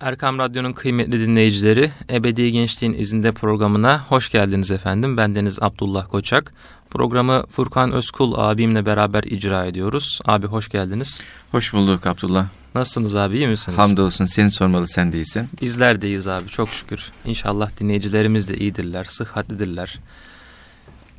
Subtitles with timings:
[0.00, 5.16] Erkam Radyo'nun kıymetli dinleyicileri, Ebedi Gençliğin izinde programına hoş geldiniz efendim.
[5.16, 6.52] Ben Deniz Abdullah Koçak.
[6.90, 10.20] Programı Furkan Özkul abimle beraber icra ediyoruz.
[10.24, 11.20] Abi hoş geldiniz.
[11.50, 12.46] Hoş bulduk Abdullah.
[12.74, 13.78] Nasılsınız abi iyi misiniz?
[13.78, 15.48] Hamdolsun seni sormalı sen değilsin.
[15.62, 17.12] Bizler deyiz abi çok şükür.
[17.24, 19.98] İnşallah dinleyicilerimiz de iyidirler, sıhhatlidirler.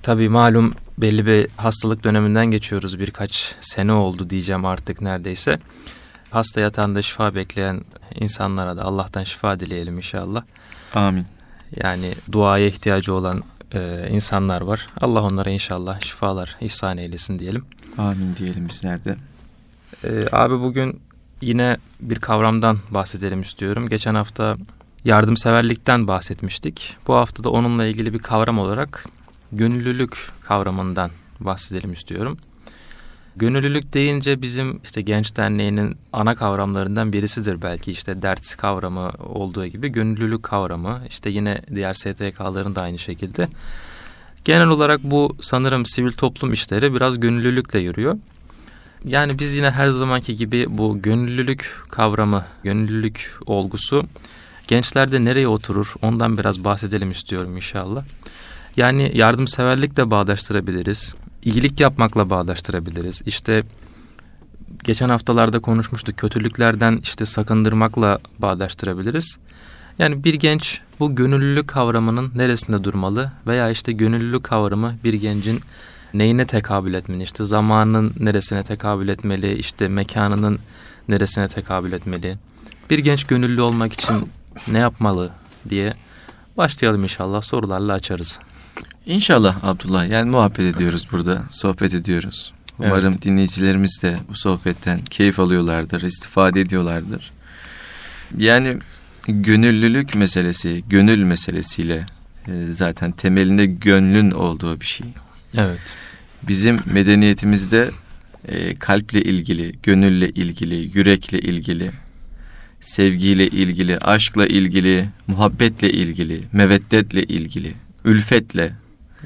[0.02, 3.00] Tabii malum belli bir hastalık döneminden geçiyoruz.
[3.00, 5.60] Birkaç sene oldu diyeceğim artık neredeyse.
[6.32, 7.82] Hasta yatağında şifa bekleyen
[8.16, 10.44] insanlara da Allah'tan şifa dileyelim inşallah.
[10.96, 11.26] Amin.
[11.84, 14.88] Yani duaya ihtiyacı olan e, insanlar var.
[15.02, 17.66] Allah onlara inşallah şifalar ihsan eylesin diyelim.
[17.98, 19.16] Amin diyelim bizler de.
[20.04, 21.02] E, abi bugün
[21.42, 23.90] yine bir kavramdan bahsedelim istiyorum.
[23.90, 24.58] Geçen hafta
[25.06, 26.98] yardımseverlikten bahsetmiştik.
[27.08, 29.06] Bu hafta da onunla ilgili bir kavram olarak
[29.52, 32.38] gönüllülük kavramından bahsedelim istiyorum.
[33.40, 39.90] Gönüllülük deyince bizim işte Genç Derneği'nin ana kavramlarından birisidir belki işte dert kavramı olduğu gibi
[39.90, 43.48] gönüllülük kavramı işte yine diğer STK'ların da aynı şekilde.
[44.46, 48.18] Genel olarak bu sanırım sivil toplum işleri biraz gönüllülükle yürüyor.
[49.06, 54.06] Yani biz yine her zamanki gibi bu gönüllülük kavramı, gönüllülük olgusu
[54.68, 58.04] gençlerde nereye oturur ondan biraz bahsedelim istiyorum inşallah.
[58.78, 63.22] Yani yardımseverlikle bağdaştırabiliriz iyilik yapmakla bağdaştırabiliriz.
[63.26, 63.64] İşte
[64.84, 69.38] geçen haftalarda konuşmuştuk kötülüklerden işte sakındırmakla bağdaştırabiliriz.
[70.00, 75.60] Yani bir genç bu gönüllülük kavramının neresinde durmalı veya işte gönüllülük kavramı bir gencin
[76.14, 80.60] neyine tekabül etmeli işte zamanın neresine tekabül etmeli işte mekanının
[81.08, 82.38] neresine tekabül etmeli
[82.90, 84.30] bir genç gönüllü olmak için
[84.68, 85.30] ne yapmalı
[85.70, 85.94] diye
[86.58, 88.40] başlayalım inşallah sorularla açarız.
[89.06, 90.10] İnşallah Abdullah.
[90.10, 91.44] Yani muhabbet ediyoruz burada.
[91.52, 92.54] Sohbet ediyoruz.
[92.80, 93.22] Umarım evet.
[93.22, 97.32] dinleyicilerimiz de bu sohbetten keyif alıyorlardır, istifade ediyorlardır.
[98.38, 98.78] Yani
[99.28, 102.06] gönüllülük meselesi, gönül meselesiyle
[102.48, 105.08] e, zaten temelinde gönlün olduğu bir şey.
[105.54, 105.98] Evet.
[106.44, 107.90] Bizim medeniyetimizde
[108.48, 111.92] e, kalple ilgili, gönülle ilgili, yürekle ilgili,
[112.82, 117.74] sevgiyle ilgili, aşkla ilgili, muhabbetle ilgili, meveddetle ilgili,
[118.06, 118.74] ülfetle,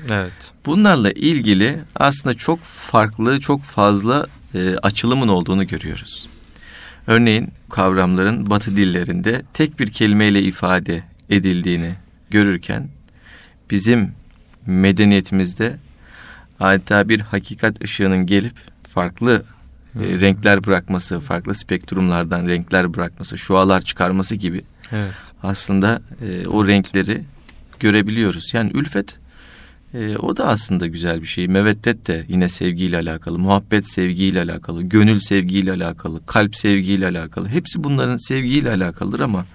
[0.10, 0.34] Evet.
[0.66, 6.30] Bunlarla ilgili aslında çok farklı, çok fazla e, açılımın olduğunu görüyoruz.
[7.08, 11.94] Örneğin kavramların batı dillerinde tek bir kelimeyle ifade edildiğini
[12.30, 12.90] görürken
[13.72, 14.12] bizim
[14.66, 15.76] medeniyetimizde
[16.60, 18.54] adeta bir hakikat ışığının gelip
[18.94, 19.44] farklı
[19.96, 24.62] e, renkler bırakması, farklı spektrumlardan renkler bırakması, şualar çıkarması gibi
[24.92, 25.14] evet.
[25.44, 27.24] aslında e, o renkleri
[27.84, 28.54] görebiliyoruz.
[28.54, 29.18] Yani ülfet
[29.94, 31.48] e, o da aslında güzel bir şey.
[31.48, 37.48] Meveddet de yine sevgiyle alakalı, muhabbet sevgiyle alakalı, gönül sevgiyle alakalı, kalp sevgiyle alakalı.
[37.48, 39.46] Hepsi bunların sevgiyle alakalıdır ama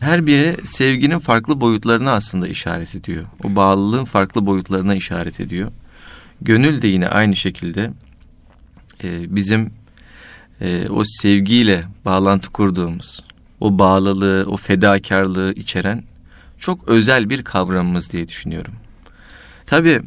[0.00, 3.24] her biri sevginin farklı boyutlarına aslında işaret ediyor.
[3.44, 5.72] O bağlılığın farklı boyutlarına işaret ediyor.
[6.40, 7.90] Gönül de yine aynı şekilde
[9.04, 9.70] e, bizim
[10.60, 13.24] e, o sevgiyle bağlantı kurduğumuz,
[13.60, 16.11] o bağlılığı, o fedakarlığı içeren
[16.62, 18.74] çok özel bir kavramımız diye düşünüyorum.
[19.66, 20.00] Tabii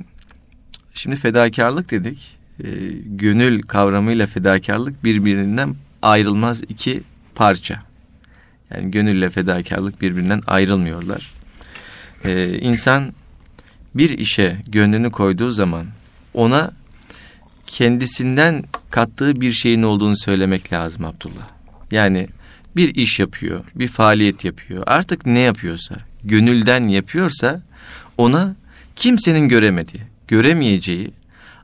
[0.94, 2.38] şimdi fedakarlık dedik.
[2.64, 2.68] E,
[3.06, 7.02] gönül kavramıyla fedakarlık birbirinden ayrılmaz iki
[7.36, 7.84] parça.
[8.74, 11.32] Yani gönülle fedakarlık birbirinden ayrılmıyorlar.
[12.24, 13.14] E, insan
[13.96, 15.86] bir işe gönlünü koyduğu zaman
[16.34, 16.72] ona
[17.68, 21.48] kendisinden kattığı bir şeyin olduğunu söylemek lazım Abdullah.
[21.92, 22.28] Yani
[22.76, 24.84] bir iş yapıyor, bir faaliyet yapıyor.
[24.88, 25.96] Artık ne yapıyorsa,
[26.26, 27.62] gönülden yapıyorsa
[28.18, 28.56] ona
[28.96, 31.12] kimsenin göremediği, göremeyeceği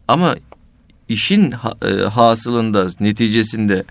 [0.08, 0.36] ama
[1.10, 1.54] işin
[1.86, 3.84] e, hasılında, neticesinde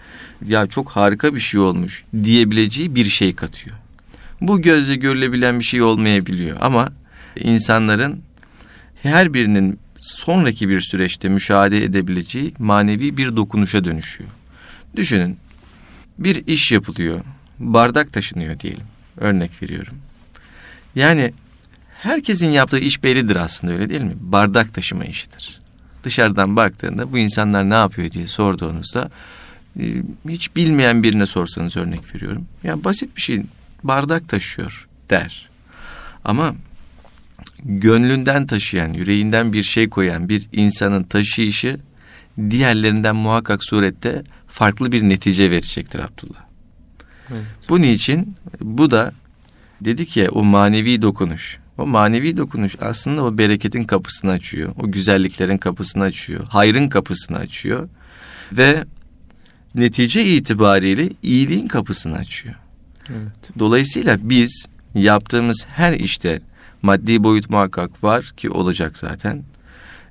[0.46, 3.76] ya çok harika bir şey olmuş diyebileceği bir şey katıyor.
[4.40, 6.92] Bu gözle görülebilen bir şey olmayabiliyor ama
[7.36, 8.20] insanların
[9.02, 14.30] her birinin sonraki bir süreçte müşahede edebileceği manevi bir dokunuşa dönüşüyor.
[14.96, 15.36] Düşünün
[16.18, 17.20] bir iş yapılıyor,
[17.58, 18.86] bardak taşınıyor diyelim.
[19.16, 19.94] Örnek veriyorum.
[20.94, 21.32] Yani
[22.02, 24.14] herkesin yaptığı iş bellidir aslında öyle değil mi?
[24.20, 25.60] Bardak taşıma işidir.
[26.04, 29.10] Dışarıdan baktığında bu insanlar ne yapıyor diye sorduğunuzda
[29.80, 32.46] e, hiç bilmeyen birine sorsanız örnek veriyorum.
[32.64, 33.42] Ya basit bir şey
[33.82, 35.48] bardak taşıyor der.
[36.24, 36.54] Ama
[37.64, 41.80] gönlünden taşıyan, yüreğinden bir şey koyan bir insanın taşıyışı
[42.50, 46.40] diğerlerinden muhakkak surette farklı bir netice verecektir Abdullah.
[47.30, 47.44] Evet.
[47.68, 49.12] Bunun için bu da
[49.80, 51.58] dedik ya o manevi dokunuş.
[51.78, 54.72] O manevi dokunuş aslında o bereketin kapısını açıyor.
[54.82, 56.44] O güzelliklerin kapısını açıyor.
[56.48, 57.88] Hayrın kapısını açıyor.
[58.52, 58.84] Ve
[59.74, 62.54] netice itibariyle iyiliğin kapısını açıyor.
[63.10, 63.58] Evet.
[63.58, 66.40] Dolayısıyla biz yaptığımız her işte
[66.82, 69.42] maddi boyut muhakkak var ki olacak zaten.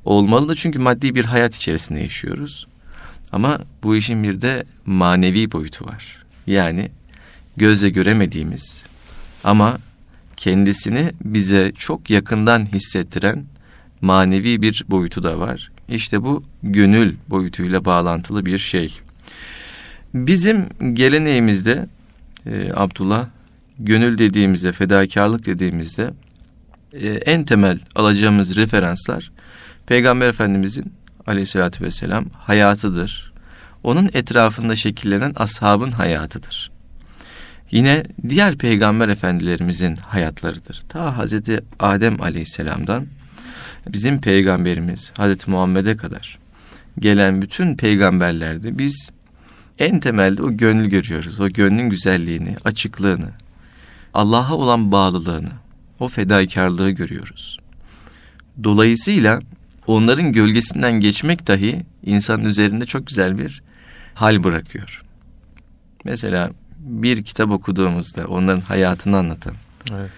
[0.06, 2.68] Olmalı da çünkü maddi bir hayat içerisinde yaşıyoruz.
[3.31, 6.24] Ama bu işin bir de manevi boyutu var.
[6.48, 6.92] Yani
[7.57, 8.89] gözle göremediğimiz
[9.44, 9.78] ama
[10.38, 13.46] kendisini bize çok yakından hissettiren
[14.02, 15.72] manevi bir boyutu da var.
[15.90, 19.00] İşte bu gönül boyutuyla bağlantılı bir şey.
[20.14, 21.88] Bizim geleneğimizde
[22.46, 23.28] e, Abdullah
[23.80, 26.14] gönül dediğimizde, fedakarlık dediğimizde
[26.94, 29.32] e, en temel alacağımız referanslar
[29.88, 30.94] Peygamber Efendimizin
[31.28, 33.34] aleyhissalatü vesselam hayatıdır.
[33.84, 36.72] Onun etrafında şekillenen ashabın hayatıdır.
[37.71, 40.83] Yine diğer peygamber efendilerimizin hayatlarıdır.
[40.89, 43.06] Ta Hazreti Adem aleyhisselamdan
[43.88, 46.39] bizim peygamberimiz Hazreti Muhammed'e kadar
[47.00, 49.12] gelen bütün peygamberlerde biz
[49.80, 51.39] en temelde o gönlü görüyoruz.
[51.39, 53.30] O gönlün güzelliğini, açıklığını,
[54.13, 55.51] Allah'a olan bağlılığını,
[56.00, 57.60] o fedakarlığı görüyoruz.
[58.63, 59.39] Dolayısıyla
[59.88, 63.63] onların gölgesinden geçmek dahi insanın üzerinde çok güzel bir
[64.13, 65.04] hal bırakıyor.
[66.04, 66.51] Mesela
[66.90, 69.54] bir kitap okuduğumuzda onların hayatını anlatan,
[69.92, 70.12] evet.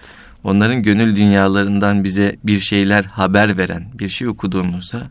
[0.44, 5.02] onların gönül dünyalarından bize bir şeyler haber veren bir şey okuduğumuzda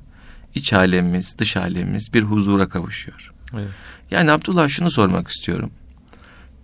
[0.56, 3.34] iç alemimiz, dış alemimiz bir huzura kavuşuyor.
[3.54, 3.70] Evet.
[4.12, 5.72] Yani Abdullah şunu sormak istiyorum.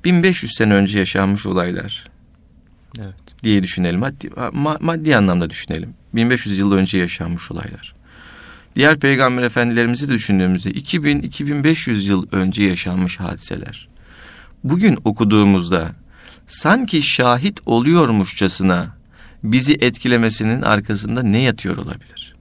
[0.04, 2.10] 1500 sene önce yaşanmış olaylar
[3.00, 3.44] evet.
[3.44, 4.00] diye düşünelim.
[4.00, 4.30] Maddi,
[4.80, 5.94] maddi anlamda düşünelim.
[6.14, 7.96] 1500 yıl önce yaşanmış olaylar.
[8.76, 13.88] Diğer peygamber efendilerimizi de düşündüğümüzde 2000-2500 yıl önce yaşanmış hadiseler.
[14.64, 15.92] Bugün okuduğumuzda
[16.48, 18.88] sanki şahit oluyormuşçasına
[19.44, 22.36] bizi etkilemesinin arkasında ne yatıyor olabilir?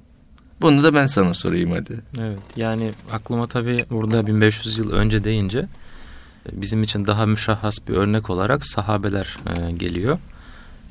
[0.61, 2.01] Bunu da ben sana sorayım hadi.
[2.21, 7.95] Evet yani aklıma tabii burada 1500 yıl önce deyince e, bizim için daha müşahhas bir
[7.95, 10.19] örnek olarak sahabeler e, geliyor.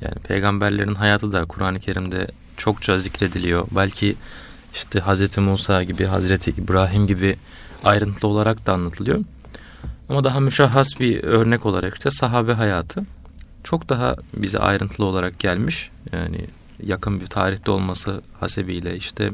[0.00, 2.26] Yani peygamberlerin hayatı da Kur'an-ı Kerim'de
[2.56, 3.66] çokça zikrediliyor.
[3.70, 4.16] Belki
[4.74, 7.36] işte Hazreti Musa gibi, Hazreti İbrahim gibi
[7.84, 9.20] ayrıntılı olarak da anlatılıyor.
[10.08, 13.02] Ama daha müşahhas bir örnek olarak işte sahabe hayatı
[13.64, 15.90] çok daha bize ayrıntılı olarak gelmiş.
[16.12, 16.46] Yani
[16.82, 19.30] yakın bir tarihte olması hasebiyle işte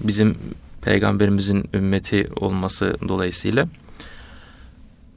[0.00, 0.38] bizim
[0.82, 3.68] peygamberimizin ümmeti olması dolayısıyla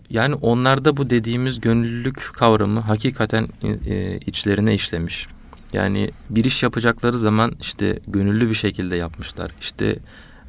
[0.09, 3.47] yani onlarda bu dediğimiz gönüllülük kavramı hakikaten
[3.87, 5.27] e, içlerine işlemiş.
[5.73, 9.51] Yani bir iş yapacakları zaman işte gönüllü bir şekilde yapmışlar.
[9.61, 9.95] İşte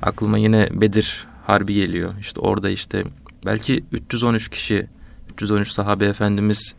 [0.03, 2.15] aklıma yine Bedir Harbi geliyor.
[2.21, 3.05] İşte orada işte
[3.49, 4.87] belki 313 kişi,
[5.33, 6.75] 313 sahabe efendimiz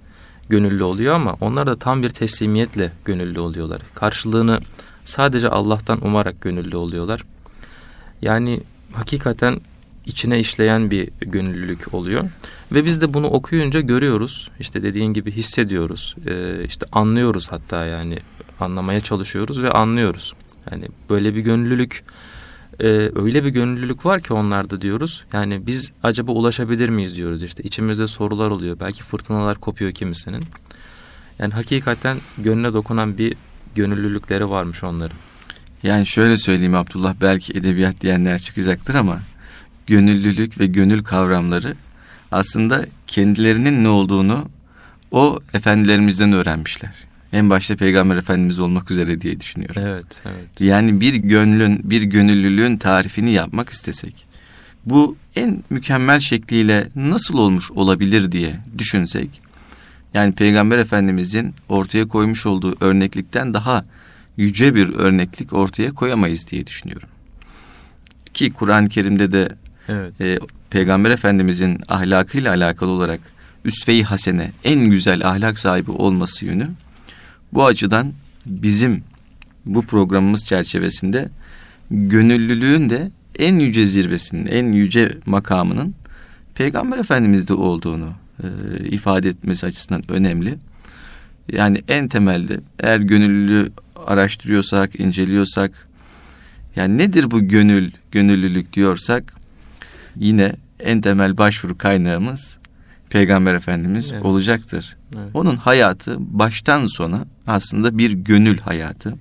[0.50, 3.82] gönüllü oluyor ama onlar da tam bir teslimiyetle gönüllü oluyorlar.
[3.96, 4.60] Karşılığını
[5.06, 7.24] sadece Allah'tan umarak gönüllü oluyorlar.
[8.22, 8.60] Yani
[8.94, 9.62] hakikaten
[10.06, 12.30] içine işleyen bir gönüllülük oluyor.
[12.72, 14.52] Ve biz de bunu okuyunca görüyoruz.
[14.60, 16.16] İşte dediğin gibi hissediyoruz.
[16.28, 18.20] Ee, işte anlıyoruz hatta yani
[18.60, 20.34] anlamaya çalışıyoruz ve anlıyoruz.
[20.72, 22.04] Yani böyle bir gönüllülük
[22.80, 25.26] e, öyle bir gönüllülük var ki onlarda diyoruz.
[25.34, 27.64] Yani biz acaba ulaşabilir miyiz diyoruz işte.
[27.64, 28.78] içimizde sorular oluyor.
[28.80, 30.44] Belki fırtınalar kopuyor kimisinin.
[31.40, 33.36] Yani hakikaten gönlüne dokunan bir
[33.76, 35.18] gönüllülükleri varmış onların.
[35.84, 39.20] Yani şöyle söyleyeyim Abdullah belki edebiyat diyenler çıkacaktır ama
[39.88, 41.76] gönüllülük ve gönül kavramları
[42.32, 44.50] aslında kendilerinin ne olduğunu
[45.12, 47.09] o efendilerimizden öğrenmişler.
[47.34, 49.82] En başta Peygamber Efendimiz olmak üzere diye düşünüyorum.
[49.86, 50.62] Evet, evet.
[50.62, 54.26] Yani bir gönlün, bir gönüllülüğün tarifini yapmak istesek,
[54.86, 59.42] bu en mükemmel şekliyle nasıl olmuş olabilir diye düşünsek,
[60.14, 63.86] yani Peygamber Efendimizin ortaya koymuş olduğu örneklikten daha
[64.38, 67.10] yüce bir örneklik ortaya koyamayız diye düşünüyorum.
[68.34, 69.50] Ki Kur'an-ı Kerim'de de
[69.88, 70.22] evet.
[70.22, 73.20] e, Peygamber Efendimizin ahlakıyla alakalı olarak
[73.66, 76.70] üsve-i hasene en güzel ahlak sahibi olması yönü
[77.54, 78.14] bu açıdan
[78.46, 79.04] bizim
[79.66, 81.30] bu programımız çerçevesinde
[81.92, 85.96] gönüllülüğün de en yüce zirvesinin, en yüce makamının
[86.56, 88.14] Peygamber Efendimiz'de olduğunu
[88.44, 88.48] e,
[88.88, 90.58] ifade etmesi açısından önemli.
[91.52, 93.72] Yani en temelde eğer gönüllülüğü
[94.08, 95.88] araştırıyorsak, inceliyorsak,
[96.76, 99.34] yani nedir bu gönül, gönüllülük diyorsak,
[100.16, 102.59] yine en temel başvuru kaynağımız
[103.10, 104.26] Peygamber Efendimiz evet.
[104.26, 104.98] olacaktır.
[105.16, 105.30] Evet.
[105.34, 109.14] Onun hayatı baştan sona aslında bir gönül hayatı.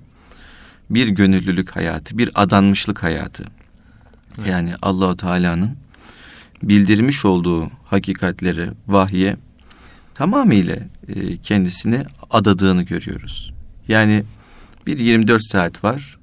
[0.89, 3.43] Bir gönüllülük hayatı, bir adanmışlık hayatı.
[4.37, 4.47] Evet.
[4.47, 5.77] Yani Allahu Teala'nın
[6.63, 9.37] bildirmiş olduğu hakikatleri vahye
[10.13, 10.77] tamamıyla
[11.07, 13.53] e, kendisini adadığını görüyoruz.
[13.87, 14.23] Yani
[14.87, 16.17] bir 24 saat var.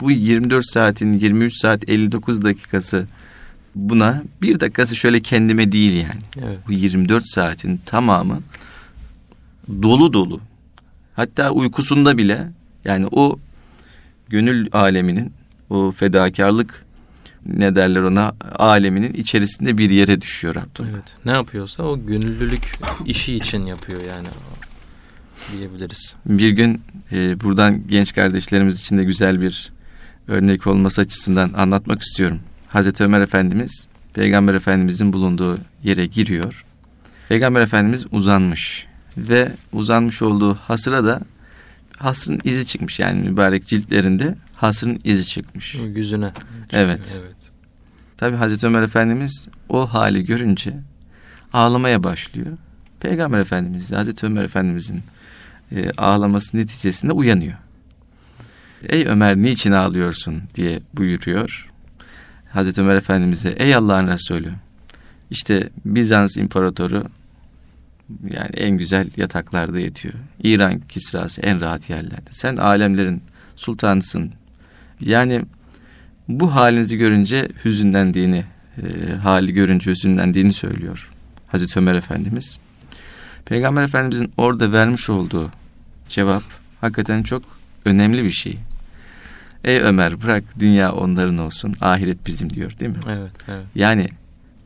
[0.00, 3.06] Bu 24 saatin 23 saat 59 dakikası
[3.74, 6.20] buna bir dakikası şöyle kendime değil yani.
[6.46, 6.58] Evet.
[6.68, 8.40] Bu 24 saatin tamamı
[9.82, 10.40] dolu dolu.
[11.14, 12.48] Hatta uykusunda bile
[12.84, 13.38] yani o
[14.28, 15.32] gönül aleminin
[15.70, 16.84] o fedakarlık
[17.46, 20.88] ne derler ona aleminin içerisinde bir yere düşüyor Abdullah.
[20.94, 21.16] Evet.
[21.24, 22.72] Ne yapıyorsa o gönüllülük
[23.06, 24.28] işi için yapıyor yani
[25.52, 26.14] diyebiliriz.
[26.26, 26.82] Bir gün
[27.12, 29.72] e, buradan genç kardeşlerimiz için de güzel bir
[30.28, 32.40] örnek olması açısından anlatmak istiyorum.
[32.68, 36.64] Hazreti Ömer Efendimiz Peygamber Efendimizin bulunduğu yere giriyor.
[37.28, 41.20] Peygamber Efendimiz uzanmış ve uzanmış olduğu hasıra da
[41.98, 45.74] hasrın izi çıkmış yani mübarek ciltlerinde hasrın izi çıkmış.
[45.74, 46.32] Yüzüne.
[46.72, 47.20] Evet.
[47.20, 47.36] evet.
[48.16, 50.74] Tabi Hazreti Ömer Efendimiz o hali görünce
[51.52, 52.56] ağlamaya başlıyor.
[53.00, 55.02] Peygamber Efendimiz Hazreti Ömer Efendimizin
[55.72, 57.56] e, ağlaması neticesinde uyanıyor.
[58.88, 61.67] Ey Ömer niçin ağlıyorsun diye buyuruyor.
[62.52, 64.52] Hazreti Ömer Efendimiz'e ey Allah'ın Resulü
[65.30, 67.04] işte Bizans İmparatoru
[68.30, 70.14] yani en güzel yataklarda yatıyor.
[70.42, 72.30] İran Kisrası en rahat yerlerde.
[72.30, 73.22] Sen alemlerin
[73.56, 74.32] sultanısın.
[75.00, 75.42] Yani
[76.28, 78.44] bu halinizi görünce hüzünlendiğini,
[78.78, 81.10] e, hali görünce hüzünlendiğini söylüyor
[81.46, 82.58] Hazreti Ömer Efendimiz.
[83.44, 85.50] Peygamber Efendimizin orada vermiş olduğu
[86.08, 86.42] cevap
[86.80, 87.42] hakikaten çok
[87.84, 88.58] önemli bir şey.
[89.64, 93.00] Ey Ömer bırak dünya onların olsun, ahiret bizim diyor değil mi?
[93.08, 93.66] Evet, evet.
[93.74, 94.08] Yani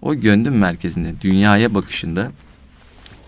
[0.02, 2.32] o gönlün merkezinde dünyaya bakışında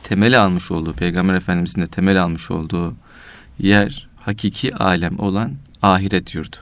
[0.02, 2.94] temel almış olduğu, Peygamber Efendimizin de temel almış olduğu
[3.58, 5.52] yer hakiki alem olan
[5.82, 6.56] ahiret yurdu.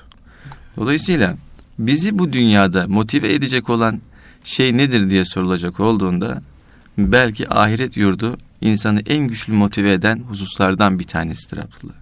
[0.77, 1.37] Dolayısıyla
[1.79, 4.01] bizi bu dünyada motive edecek olan
[4.45, 6.43] şey nedir diye sorulacak olduğunda
[6.99, 12.02] belki ahiret yurdu insanı en güçlü motive eden hususlardan bir tanesidir Abdullah.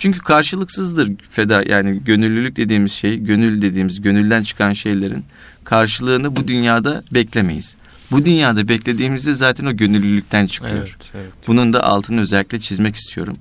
[0.00, 5.24] Çünkü karşılıksızdır feda yani gönüllülük dediğimiz şey, gönül dediğimiz gönülden çıkan şeylerin
[5.64, 7.76] karşılığını bu dünyada beklemeyiz.
[8.10, 10.76] Bu dünyada beklediğimizde zaten o gönüllülükten çıkıyor.
[10.76, 11.32] Evet, evet.
[11.46, 13.36] Bunun da altını özellikle çizmek istiyorum.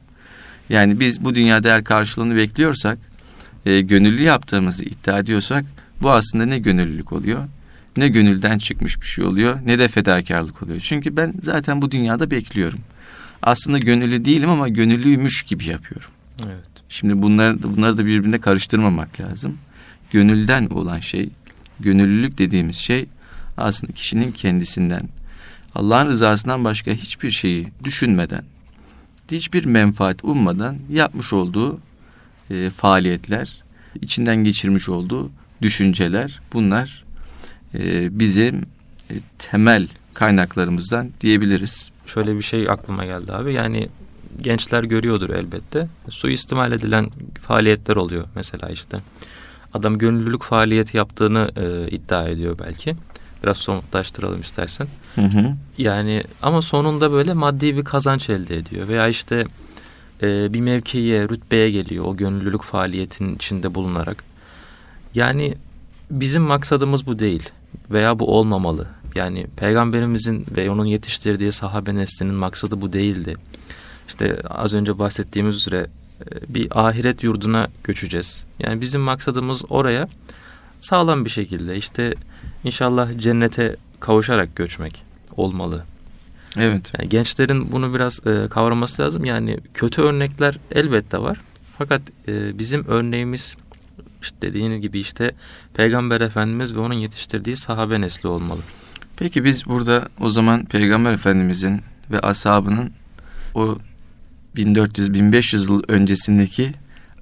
[0.69, 2.97] Yani biz bu dünyada eğer karşılığını bekliyorsak,
[3.65, 5.65] e, gönüllü yaptığımızı iddia ediyorsak
[6.01, 7.47] bu aslında ne gönüllülük oluyor,
[7.97, 10.79] ne gönülden çıkmış bir şey oluyor, ne de fedakarlık oluyor.
[10.79, 12.79] Çünkü ben zaten bu dünyada bekliyorum.
[13.41, 16.09] Aslında gönüllü değilim ama gönüllüymüş gibi yapıyorum.
[16.47, 16.69] Evet.
[16.89, 19.57] Şimdi bunları, bunları da birbirine karıştırmamak lazım.
[20.11, 21.29] Gönülden olan şey,
[21.79, 23.05] gönüllülük dediğimiz şey
[23.57, 25.09] aslında kişinin kendisinden,
[25.75, 28.43] Allah'ın rızasından başka hiçbir şeyi düşünmeden,
[29.31, 31.79] hiçbir menfaat ummadan yapmış olduğu
[32.49, 33.63] e, faaliyetler,
[34.01, 35.31] içinden geçirmiş olduğu
[35.61, 37.03] düşünceler bunlar
[37.73, 38.55] e, bizim
[39.09, 41.89] e, temel kaynaklarımızdan diyebiliriz.
[42.05, 43.89] Şöyle bir şey aklıma geldi abi yani
[44.41, 45.87] gençler görüyordur elbette.
[46.09, 47.09] Suistimal edilen
[47.41, 48.97] faaliyetler oluyor mesela işte.
[49.73, 52.95] Adam gönüllülük faaliyeti yaptığını e, iddia ediyor belki.
[53.43, 54.87] Biraz somutlaştıralım istersen.
[55.15, 55.55] Hı hı.
[55.77, 58.87] Yani ama sonunda böyle maddi bir kazanç elde ediyor.
[58.87, 59.45] Veya işte
[60.21, 64.23] e, bir mevkiye, rütbeye geliyor o gönüllülük faaliyetinin içinde bulunarak.
[65.15, 65.55] Yani
[66.11, 67.49] bizim maksadımız bu değil
[67.91, 68.87] veya bu olmamalı.
[69.15, 73.35] Yani peygamberimizin ve onun yetiştirdiği sahabe neslinin maksadı bu değildi.
[74.09, 75.87] İşte az önce bahsettiğimiz üzere
[76.21, 78.45] e, bir ahiret yurduna göçeceğiz.
[78.59, 80.07] Yani bizim maksadımız oraya
[80.79, 82.15] sağlam bir şekilde işte
[82.63, 85.03] inşallah cennete kavuşarak göçmek
[85.37, 85.83] olmalı.
[86.57, 86.93] Evet.
[86.99, 89.25] Yani gençlerin bunu biraz e, kavraması lazım.
[89.25, 91.41] Yani kötü örnekler elbette var.
[91.77, 93.55] Fakat e, bizim örneğimiz
[94.21, 95.31] işte dediğiniz gibi işte
[95.73, 98.61] Peygamber Efendimiz ve onun yetiştirdiği sahabe nesli olmalı.
[99.17, 102.91] Peki biz burada o zaman Peygamber Efendimizin ve ashabının
[103.55, 103.77] o
[104.55, 106.73] 1400-1500 yıl öncesindeki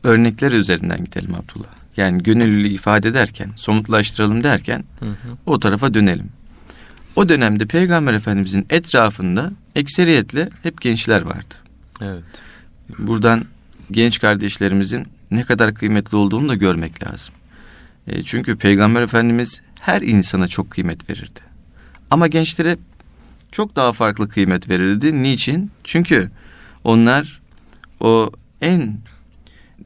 [0.04, 1.70] örnekler üzerinden gidelim Abdullah.
[1.98, 5.38] Yani gönüllülüğü ifade ederken, somutlaştıralım derken Hı hı.
[5.46, 6.30] o tarafa dönelim.
[7.16, 11.56] O dönemde Peygamber Efendimizin etrafında ekseriyetle hep gençler vardı.
[12.02, 12.24] Evet.
[13.00, 13.46] Buradan
[13.92, 17.34] genç kardeşlerimizin ne kadar kıymetli olduğunu da görmek lazım.
[18.08, 21.40] E, çünkü Peygamber Efendimiz her insana çok kıymet verirdi.
[22.12, 22.78] Ama gençlere
[23.52, 25.24] çok daha farklı kıymet verirdi.
[25.24, 25.72] Niçin?
[25.84, 26.32] Çünkü
[26.84, 27.42] onlar
[28.00, 28.32] o
[28.62, 28.98] en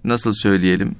[0.03, 0.95] nasıl söyleyelim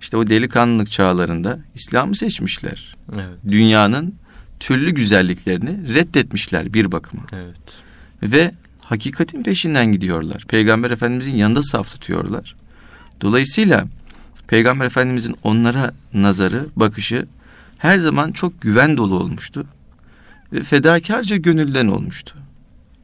[0.00, 2.96] işte o delikanlılık çağlarında İslam'ı seçmişler.
[3.16, 3.38] Evet.
[3.48, 4.14] Dünyanın
[4.60, 7.22] türlü güzelliklerini reddetmişler bir bakıma.
[7.32, 7.82] Evet.
[8.22, 10.44] Ve hakikatin peşinden gidiyorlar.
[10.48, 12.56] Peygamber Efendimizin yanında saf tutuyorlar.
[13.20, 13.86] Dolayısıyla
[14.46, 17.26] Peygamber Efendimizin onlara nazarı, bakışı
[17.78, 19.66] her zaman çok güven dolu olmuştu.
[20.52, 22.34] Ve fedakarca gönülden olmuştu.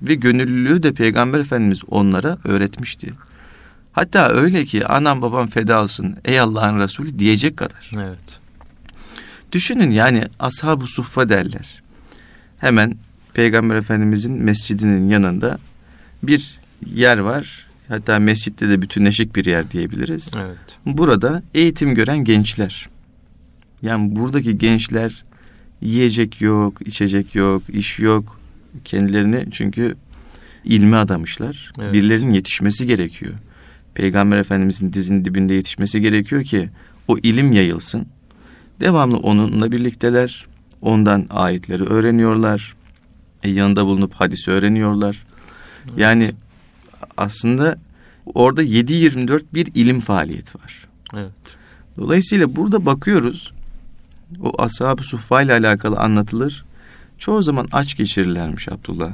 [0.03, 3.13] Ve gönüllülüğü de Peygamber Efendimiz onlara öğretmişti.
[3.93, 7.91] Hatta öyle ki anam babam feda olsun ey Allah'ın Resulü diyecek kadar.
[7.95, 8.41] Evet.
[9.53, 11.83] Düşünün yani ashab-ı suffa derler.
[12.59, 12.97] Hemen
[13.35, 15.59] Peygamber Efendimizin mescidinin yanında
[16.23, 17.67] bir yer var.
[17.89, 20.31] Hatta mescitte de bütünleşik bir yer diyebiliriz.
[20.37, 20.79] Evet.
[20.87, 22.89] Burada eğitim gören gençler.
[23.83, 25.25] Yani buradaki gençler
[25.81, 28.40] yiyecek yok, içecek yok, iş yok.
[28.85, 29.97] Kendilerini çünkü
[30.65, 31.73] ilme adamışlar.
[31.81, 31.93] Evet.
[31.93, 33.33] Birilerinin yetişmesi gerekiyor.
[33.95, 36.69] Peygamber Efendimizin dizinin dibinde yetişmesi gerekiyor ki
[37.09, 38.07] o ilim yayılsın.
[38.81, 40.47] Devamlı onunla birlikteler.
[40.83, 42.75] Ondan ayetleri öğreniyorlar.
[43.43, 45.25] E, yanında bulunup hadisi öğreniyorlar.
[45.97, 46.31] Yani
[47.17, 47.79] aslında
[48.35, 50.89] orada 7-24 bir ilim faaliyeti var.
[51.15, 51.33] Evet.
[51.97, 53.53] Dolayısıyla burada bakıyoruz.
[54.43, 56.65] O ashab-ı suffa ile alakalı anlatılır.
[57.21, 59.13] Çoğu zaman aç geçirirlermiş Abdullah.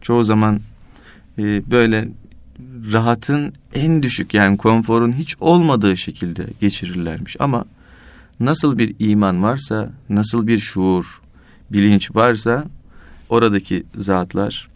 [0.00, 0.60] Çoğu zaman
[1.38, 2.08] e, böyle
[2.92, 7.36] rahatın en düşük yani konforun hiç olmadığı şekilde geçirirlermiş.
[7.40, 7.64] Ama
[8.40, 11.20] nasıl bir iman varsa, nasıl bir şuur,
[11.72, 12.64] bilinç varsa
[13.28, 14.68] oradaki zatlar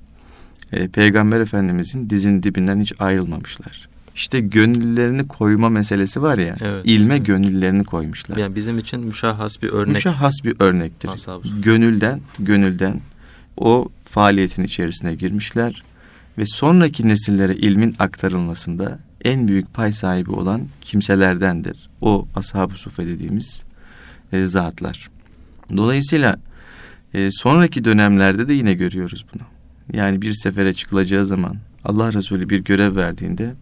[0.73, 3.89] e, Peygamber Efendimizin dizinin dibinden hiç ayrılmamışlar.
[4.17, 7.27] İşte gönüllerini koyma meselesi var ya, Evet, ilme evet.
[7.27, 8.37] gönüllerini koymuşlar.
[8.37, 9.95] Yani bizim için müşahhas bir örnek.
[9.95, 11.11] Müşahhas bir örnektir.
[11.63, 13.01] Gönülden, gönülden
[13.57, 15.83] o faaliyetin içerisine girmişler
[16.39, 21.89] ve sonraki nesillere ilmin aktarılmasında en büyük pay sahibi olan kimselerdendir.
[22.01, 23.63] O ashab-ı sufe dediğimiz
[24.33, 25.11] e, zatlar.
[25.77, 26.37] Dolayısıyla
[27.15, 29.43] e, sonraki dönemlerde de yine görüyoruz bunu.
[29.93, 33.55] Yani bir sefere çıkılacağı zaman Allah Resulü bir görev verdiğinde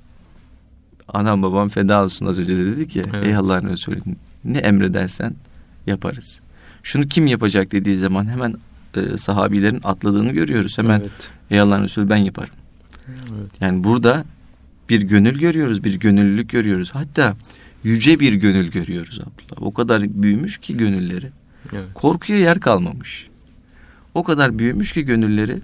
[1.08, 3.26] anam babam feda olsun az önce de dedi ki Evet.
[3.26, 3.98] ey Allah'ın Resulü
[4.44, 5.34] ne emredersen
[5.86, 6.40] yaparız.
[6.82, 8.54] Şunu kim yapacak dediği zaman hemen
[8.96, 10.78] e, sahabilerin atladığını görüyoruz.
[10.78, 11.30] Hemen Evet.
[11.50, 12.54] ey Allah'ın Resulü ben yaparım.
[13.08, 13.50] Evet.
[13.60, 14.24] Yani burada
[14.88, 16.90] bir gönül görüyoruz, bir gönüllülük görüyoruz.
[16.94, 17.36] Hatta
[17.84, 19.62] yüce bir gönül görüyoruz Abdullah.
[19.66, 21.30] O kadar büyümüş ki gönülleri.
[21.72, 21.84] Evet.
[21.94, 23.26] Korkuya yer kalmamış.
[24.14, 25.58] O kadar büyümüş ki gönülleri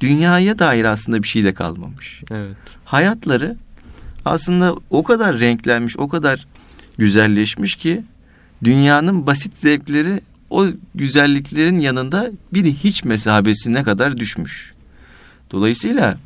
[0.00, 2.22] dünyaya dair aslında bir şey de kalmamış.
[2.30, 2.56] Evet.
[2.84, 3.56] Hayatları
[4.24, 6.46] aslında o kadar renklenmiş, o kadar
[6.98, 8.02] güzelleşmiş ki
[8.64, 14.72] dünyanın basit zevkleri o güzelliklerin yanında bir hiç mesabesine kadar düşmüş.
[15.50, 16.18] Dolayısıyla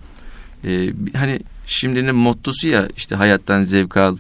[0.65, 4.17] e, hani şimdinin mottosu ya işte hayattan zevk al,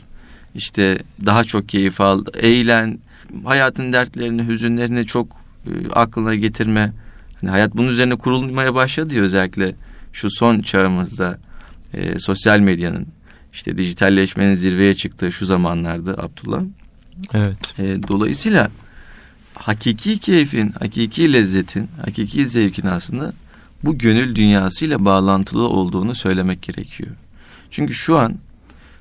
[0.54, 2.98] işte daha çok keyif al, eğlen,
[3.44, 5.32] hayatın dertlerini, hüzünlerini çok
[5.66, 6.92] e, aklına getirme.
[7.40, 9.74] Hani hayat bunun üzerine kurulmaya başladı ya özellikle
[10.12, 11.38] şu son çağımızda
[11.94, 13.06] e, sosyal medyanın
[13.54, 16.62] işte dijitalleşmenin zirveye çıktığı şu zamanlarda Abdullah.
[17.32, 17.78] Evet.
[17.78, 18.70] E, dolayısıyla
[19.54, 23.32] hakiki keyfin, hakiki lezzetin, hakiki zevkin aslında
[23.84, 27.10] bu gönül dünyasıyla bağlantılı olduğunu söylemek gerekiyor.
[27.70, 28.34] Çünkü şu an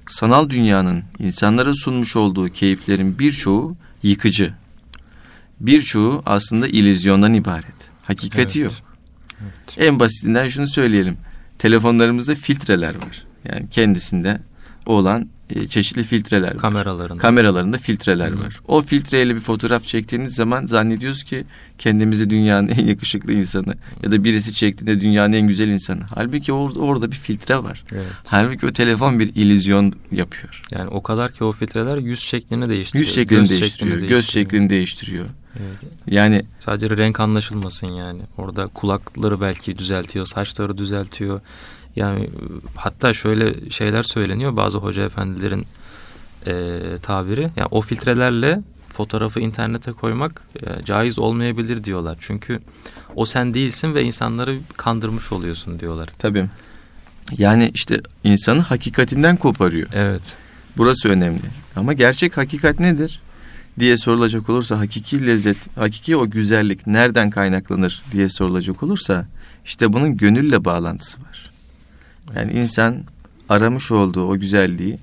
[0.08, 4.54] sanal dünyanın insanlara sunmuş olduğu keyiflerin birçoğu yıkıcı.
[5.60, 7.66] Birçoğu aslında ilizyondan ibaret.
[8.04, 8.72] Hakikati Evet.
[8.72, 8.74] yok.
[9.78, 11.18] En basitinden şunu söyleyelim.
[11.60, 13.26] Telefonlarımızda filtreler var.
[13.52, 14.40] Yani kendisinde
[14.86, 16.58] olan e, çeşitli filtreler var.
[16.58, 17.18] Kameralarında.
[17.18, 18.40] Kameralarında filtreler Hı.
[18.40, 18.60] var.
[18.68, 21.44] O filtreyle bir fotoğraf çektiğiniz zaman zannediyoruz ki
[21.78, 26.02] kendimizi dünyanın en yakışıklı insanı ya da birisi çektiğinde dünyanın en güzel insanı.
[26.16, 27.84] Halbuki orada, orada bir filtre var.
[27.94, 28.08] Evet.
[28.28, 30.62] Halbuki o telefon bir illüzyon yapıyor.
[30.72, 33.06] Yani o kadar ki o filtreler yüz şeklini değiştiriyor.
[33.06, 34.24] Yüz şeklini göz değiştiriyor, göz değiştiriyor.
[34.46, 35.26] şeklini değiştiriyor.
[35.60, 35.92] Evet.
[36.08, 38.22] Yani Sadece renk anlaşılmasın yani.
[38.38, 41.42] Orada kulakları belki düzeltiyor, saçları düzeltiyor.
[41.96, 42.30] Yani
[42.76, 45.66] hatta şöyle şeyler söyleniyor bazı hoca efendilerin
[46.48, 47.42] e, tabiri.
[47.42, 52.18] Yani o filtrelerle fotoğrafı internete koymak e, caiz olmayabilir diyorlar.
[52.20, 52.60] Çünkü
[53.16, 56.10] o sen değilsin ve insanları kandırmış oluyorsun diyorlar.
[56.20, 56.46] tabii.
[57.38, 59.88] Yani işte insanı hakikatinden koparıyor.
[59.94, 60.36] Evet.
[60.78, 61.42] Burası önemli.
[61.76, 63.22] Ama gerçek hakikat nedir?
[63.80, 69.28] diye sorulacak olursa hakiki lezzet, hakiki o güzellik nereden kaynaklanır diye sorulacak olursa
[69.66, 71.53] işte bunun gönülle bağlantısı var.
[72.36, 73.04] Yani insan
[73.50, 74.98] aramış olduğu o güzelliği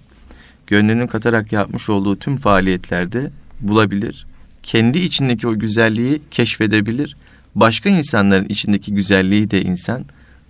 [0.67, 4.27] gönlünün katarak yapmış olduğu tüm faaliyetlerde bulabilir.
[4.63, 7.17] Kendi içindeki o güzelliği keşfedebilir.
[7.55, 10.05] Başka insanların içindeki güzelliği de insan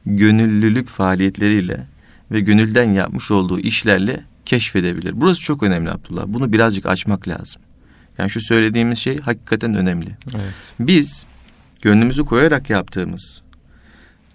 [0.06, 1.86] gönüllülük faaliyetleriyle
[2.30, 5.20] ve gönülden yapmış olduğu işlerle keşfedebilir.
[5.20, 6.24] Burası çok önemli Abdullah.
[6.26, 7.62] Bunu birazcık açmak lazım.
[8.18, 10.16] Yani şu söylediğimiz şey hakikaten önemli.
[10.34, 10.54] Evet.
[10.80, 11.26] Biz
[11.82, 13.42] gönlümüzü koyarak yaptığımız,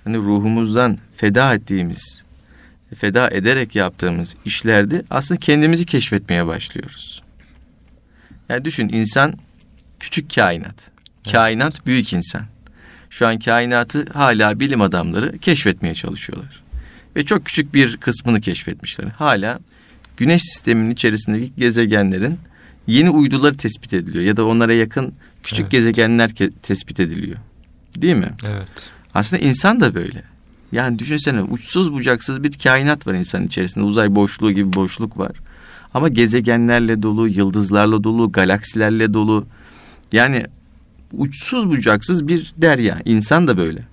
[0.04, 2.24] hani ruhumuzdan feda ettiğimiz,
[2.96, 7.24] feda ederek yaptığımız işlerde aslında kendimizi keşfetmeye başlıyoruz.
[8.50, 9.34] Yani düşün insan
[10.00, 10.92] küçük kainat.
[11.32, 12.42] Kainat büyük insan.
[13.10, 16.64] Şu an kainatı hala bilim adamları keşfetmeye çalışıyorlar.
[17.16, 19.06] Ve çok küçük bir kısmını keşfetmişler.
[19.08, 19.60] Hala
[20.18, 22.40] güneş sisteminin içerisindeki gezegenlerin
[22.88, 25.72] yeni uyduları tespit ediliyor ya da onlara yakın küçük Evet.
[25.72, 26.32] gezegenler
[26.62, 27.38] tespit ediliyor.
[27.96, 28.32] Değil mi?
[28.46, 28.92] Evet.
[29.14, 30.24] Aslında insan da böyle.
[30.76, 33.86] Yani düşünsene uçsuz bucaksız bir kainat var insanın içerisinde.
[33.86, 35.32] Uzay boşluğu gibi boşluk var.
[35.94, 39.46] Ama gezegenlerle dolu, yıldızlarla dolu, galaksilerle dolu.
[40.12, 40.46] Yani
[41.14, 43.02] uçsuz bucaksız bir derya.
[43.06, 43.84] İnsan da böyle.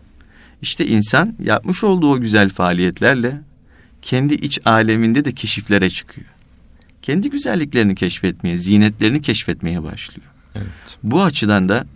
[0.62, 3.40] İşte insan yapmış olduğu o güzel faaliyetlerle
[4.02, 6.26] kendi iç aleminde de keşiflere çıkıyor.
[7.02, 10.28] Kendi güzelliklerini keşfetmeye, zinetlerini keşfetmeye başlıyor.
[10.54, 10.98] Evet.
[11.02, 11.86] Bu açıdan da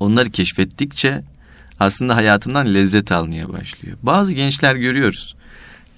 [0.00, 1.22] onları keşfettikçe
[1.80, 3.96] aslında hayatından lezzet almaya başlıyor.
[4.02, 5.36] Bazı gençler görüyoruz.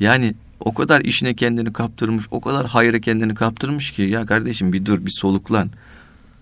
[0.01, 4.87] Yani o kadar işine kendini kaptırmış, o kadar hayra kendini kaptırmış ki ya kardeşim bir
[4.87, 5.71] dur, bir soluklan.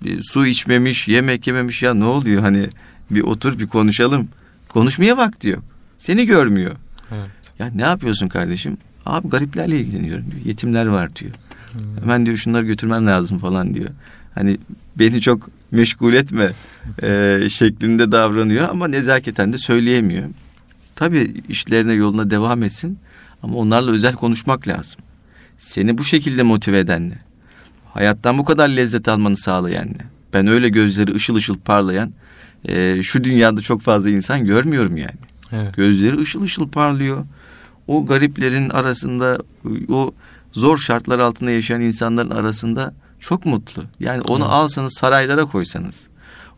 [0.04, 2.68] Bir su içmemiş, yemek yememiş ya ne oluyor hani
[3.10, 4.28] bir otur bir konuşalım.
[4.68, 5.62] Konuşmaya vakti yok.
[5.98, 6.76] Seni görmüyor.
[7.12, 7.30] Evet.
[7.58, 8.78] Ya ne yapıyorsun kardeşim?
[9.06, 10.44] Abi gariplerle ilgileniyorum diyor.
[10.44, 11.32] Yetimler var diyor.
[11.72, 11.80] Hmm.
[12.00, 13.90] Hemen diyor şunları götürmem lazım falan diyor.
[14.34, 14.58] Hani
[14.96, 16.50] beni çok meşgul etme
[17.02, 20.24] e, şeklinde davranıyor ama nezaketen de söyleyemiyor.
[20.96, 22.98] Tabii işlerine yoluna devam etsin
[23.42, 25.00] ama onlarla özel konuşmak lazım.
[25.58, 27.18] Seni bu şekilde motive eden ne?
[27.94, 30.06] Hayattan bu kadar lezzet almanı sağlayan ne?
[30.34, 32.12] Ben öyle gözleri ışıl ışıl parlayan
[32.64, 35.18] e, şu dünyada çok fazla insan görmüyorum yani.
[35.52, 35.76] Evet.
[35.76, 37.24] Gözleri ışıl ışıl parlıyor.
[37.86, 39.38] O gariplerin arasında,
[39.88, 40.14] o
[40.52, 43.84] zor şartlar altında yaşayan insanların arasında çok mutlu.
[44.00, 44.52] Yani onu Evet.
[44.52, 46.08] alsanız saraylara koysanız,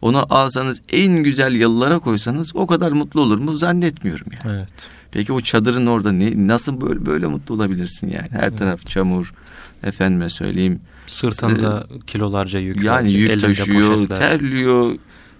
[0.02, 4.56] onu alsanız en güzel yalılara koysanız o kadar mutlu olur mu zannetmiyorum yani.
[4.56, 4.90] Evet.
[5.10, 8.28] Peki o çadırın orada ne, nasıl böyle böyle mutlu olabilirsin yani?
[8.30, 8.58] Her Evet.
[8.58, 9.34] taraf çamur,
[9.82, 10.80] efendime söyleyeyim.
[11.06, 12.82] Sırtında kilolarca yük.
[12.82, 14.92] Yani yük taşıyor, terliyor.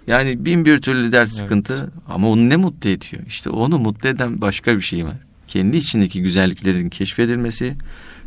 [0.06, 1.38] Yani bin bir türlü dert Evet.
[1.38, 3.22] sıkıntı ama onu ne mutlu ediyor?
[3.26, 5.16] İşte onu mutlu eden başka bir şey var.
[5.48, 7.64] Kendi içindeki güzelliklerin keşfedilmesi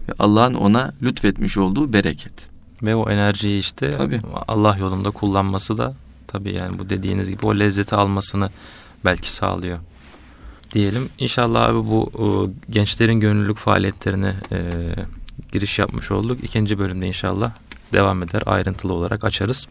[0.09, 2.54] ve Allah'ın ona lütfetmiş olduğu bereket.
[2.83, 4.21] Ve o enerjiyi işte Tabii.
[4.47, 5.93] Allah yolunda kullanması da
[6.27, 8.49] tabii yani bu dediğiniz gibi o lezzeti almasını
[9.05, 9.79] belki sağlıyor.
[10.73, 12.25] Diyelim İnşallah abi bu e,
[12.71, 14.59] gençlerin gönüllülük faaliyetlerine e,
[15.51, 16.43] giriş yapmış olduk.
[16.43, 17.51] İkinci bölümde inşallah
[17.93, 19.67] devam eder ayrıntılı olarak açarız.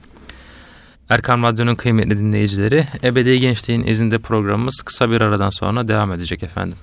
[1.09, 6.79] Erkan Radyo'nun kıymetli dinleyicileri Ebedi Gençliğin izinde programımız kısa bir aradan sonra devam edecek efendim.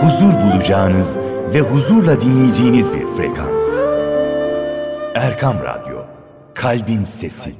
[0.00, 1.18] huzur bulacağınız
[1.54, 3.89] ve huzurla dinleyeceğiniz bir frekans.
[5.14, 6.04] Erkam Radyo,
[6.54, 7.54] Kalbin Sesi.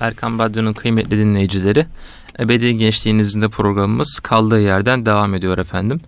[0.00, 1.86] Erkan Radyo'nun kıymetli dinleyicileri,
[2.38, 6.00] Ebedi Gençliğin izinde programımız kaldığı yerden devam ediyor efendim.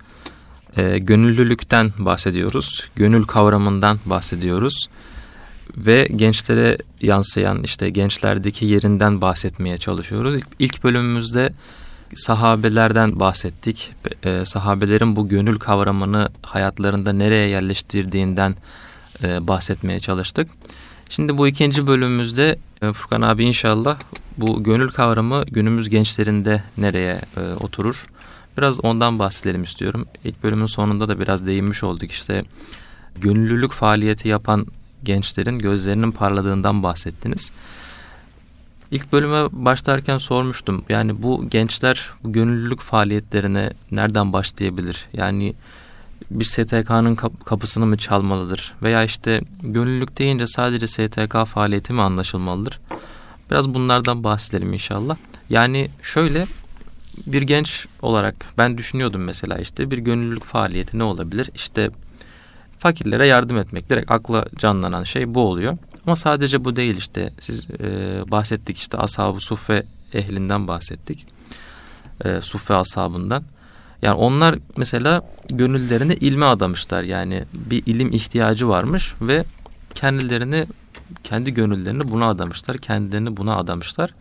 [0.77, 4.89] Ee, gönüllülükten bahsediyoruz, gönül kavramından bahsediyoruz
[5.77, 10.37] ve gençlere yansıyan işte gençlerdeki yerinden bahsetmeye çalışıyoruz.
[10.59, 11.53] İlk, bölümümüzde
[12.15, 13.93] sahabelerden bahsettik.
[14.25, 18.55] Ee, sahabelerin bu gönül kavramını hayatlarında nereye yerleştirdiğinden
[19.25, 20.49] e, bahsetmeye çalıştık.
[21.09, 23.99] Şimdi bu ikinci bölümümüzde e, Furkan abi inşallah
[24.39, 28.07] bu gönül kavramı günümüz gençlerinde nereye e, oturur?
[28.59, 30.07] Biraz ondan bahsedelim istiyorum.
[30.25, 32.45] İlk bölümün sonunda da biraz değinmiş olduk işte
[33.17, 34.67] gönüllülük faaliyeti yapan
[35.05, 37.53] gençlerin gözlerinin parladığından bahsettiniz.
[38.91, 40.85] İlk bölüme başlarken sormuştum.
[40.89, 45.09] Yani bu gençler bu gönüllülük faaliyetlerine nereden başlayabilir?
[45.13, 45.55] Yani
[46.41, 48.75] bir STK'nın kap- kapısını mı çalmalıdır?
[48.83, 52.81] Veya işte gönüllülük deyince sadece STK faaliyeti mi anlaşılmalıdır?
[53.51, 55.17] Biraz bunlardan bahsedelim inşallah.
[55.51, 56.47] Yani şöyle
[57.27, 61.51] bir genç olarak ben düşünüyordum mesela işte bir gönüllülük faaliyeti ne olabilir?
[61.55, 61.91] İşte
[62.79, 65.79] fakirlere yardım etmek direkt akla canlanan şey bu oluyor.
[66.07, 67.85] Ama sadece bu değil işte siz e,
[68.31, 69.83] bahsettik işte ashab-ı suffe
[70.15, 71.27] ehlinden bahsettik.
[72.25, 73.45] E, suffe ashabından.
[74.03, 77.03] Yani onlar mesela gönüllerini ilme adamışlar.
[77.03, 79.45] Yani bir ilim ihtiyacı varmış ve
[79.95, 80.67] kendilerini
[81.25, 82.79] kendi gönüllerini buna adamışlar.
[82.79, 84.15] Kendilerini buna adamışlar.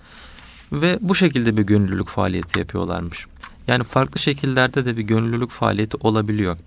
[0.71, 3.25] Ve bu şekilde bir gönüllülük faaliyeti yapıyorlarmış.
[3.67, 6.57] Yani farklı şekillerde de bir gönüllülük faaliyeti olabiliyor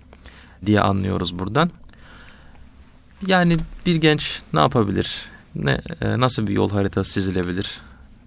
[0.65, 1.71] diye anlıyoruz buradan.
[3.27, 5.25] Yani bir genç ne yapabilir?
[5.55, 7.77] Ne e, nasıl bir yol haritası çizilebilir?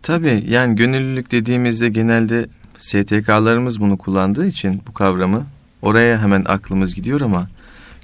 [0.02, 2.48] Tabii yani gönüllülük dediğimizde genelde
[2.78, 5.46] STK'larımız bunu kullandığı için bu kavramı
[5.82, 7.48] oraya hemen aklımız gidiyor ama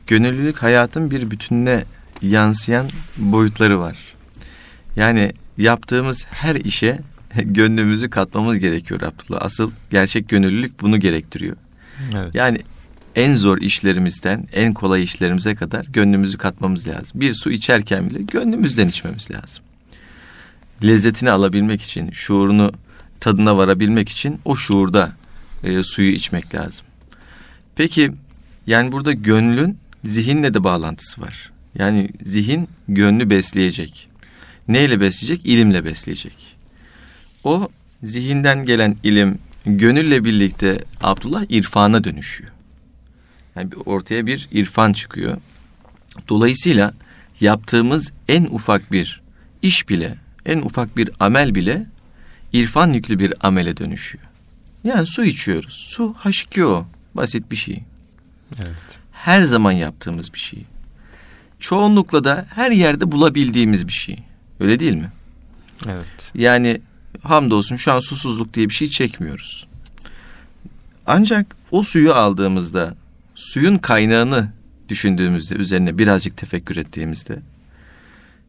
[0.07, 1.85] gönüllülük hayatın bir bütününe
[2.23, 3.97] yansıyan boyutları var.
[4.97, 7.01] Yani yaptığımız her işe
[7.45, 9.43] gönlümüzü katmamız gerekiyor Abdullah.
[9.43, 11.57] Asıl gerçek gönüllülük bunu gerektiriyor.
[12.15, 12.35] Evet.
[12.35, 12.59] Yani
[13.15, 17.21] en zor işlerimizden en kolay işlerimize kadar gönlümüzü katmamız lazım.
[17.21, 19.65] Bir su içerken bile gönlümüzden içmemiz lazım.
[20.85, 22.73] Lezzetini alabilmek için, şuurunu
[23.25, 25.13] tadına varabilmek için o şuurda
[25.63, 26.87] e, suyu içmek lazım.
[27.77, 28.13] Peki
[28.67, 31.53] yani burada gönlün zihinle de bağlantısı var.
[31.79, 34.09] Yani zihin gönlü besleyecek.
[34.69, 35.47] Neyle besleyecek?
[35.47, 36.57] İlimle besleyecek.
[37.45, 37.69] O
[38.03, 42.51] zihinden gelen ilim, gönülle birlikte Abdullah irfana dönüşüyor.
[43.57, 45.37] Yani ortaya bir irfan çıkıyor.
[46.29, 46.95] Dolayısıyla
[47.41, 49.23] yaptığımız en ufak bir
[49.63, 51.94] iş bile, en ufak bir amel bile
[52.55, 54.25] irfan yüklü bir amele dönüşüyor.
[54.85, 55.75] Yani su içiyoruz.
[55.75, 56.85] Su H2O.
[57.15, 57.83] Basit bir şey.
[58.59, 58.77] Evet.
[59.13, 60.65] Her zaman yaptığımız bir şey.
[61.61, 64.19] Çoğunlukla da her yerde bulabildiğimiz bir şey.
[64.61, 65.13] Öyle değil mi?
[65.87, 66.33] Evet.
[66.35, 66.81] Yani
[67.23, 69.67] hamdolsun şu an susuzluk diye bir şey çekmiyoruz.
[71.07, 72.97] Ancak o suyu aldığımızda,
[73.35, 74.53] suyun kaynağını
[74.89, 77.39] düşündüğümüzde, üzerine birazcık tefekkür ettiğimizde,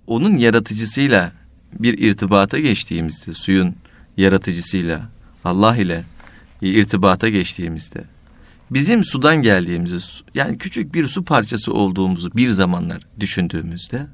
[0.07, 1.31] onun yaratıcısıyla
[1.73, 3.75] bir irtibata geçtiğimizde, suyun
[4.17, 5.09] yaratıcısıyla,
[5.43, 6.03] Allah ile
[6.61, 8.03] irtibata geçtiğimizde,
[8.71, 9.97] bizim sudan geldiğimizi,
[10.33, 14.07] yani küçük bir su parçası olduğumuzu bir zamanlar düşündüğümüzde,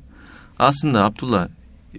[0.60, 1.48] aslında Abdullah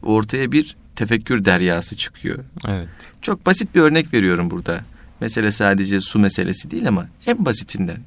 [0.02, 2.44] ortaya bir tefekkür deryası çıkıyor.
[2.68, 2.88] Evet.
[3.22, 4.80] Çok basit bir örnek veriyorum burada.
[5.20, 7.98] Mesele sadece su meselesi değil ama en basitinden.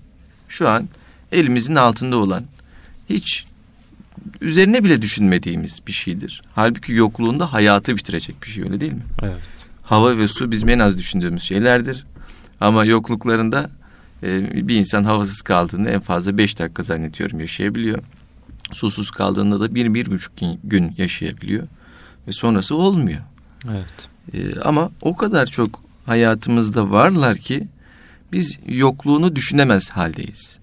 [0.48, 0.90] Şu an
[1.32, 2.44] elimizin altında olan
[3.10, 3.46] hiç
[4.42, 6.42] üzerine bile düşünmediğimiz bir şeydir.
[6.56, 9.04] Halbuki yokluğunda hayatı bitirecek bir şey öyle değil mi?
[9.22, 9.68] Evet.
[9.86, 12.06] Hava ve su bizim en az düşündüğümüz şeylerdir.
[12.62, 13.70] Ama yokluklarında
[14.24, 18.00] e, bir insan havasız kaldığında en fazla beş dakika zannediyorum yaşayabiliyor.
[18.74, 21.68] Susuz kaldığında da bir, bir buçuk gün yaşayabiliyor.
[22.28, 23.22] Ve sonrası olmuyor.
[23.72, 24.10] Evet.
[24.34, 27.68] E, ama o kadar çok hayatımızda varlar ki
[28.32, 30.58] biz yokluğunu düşünemez haldeyiz.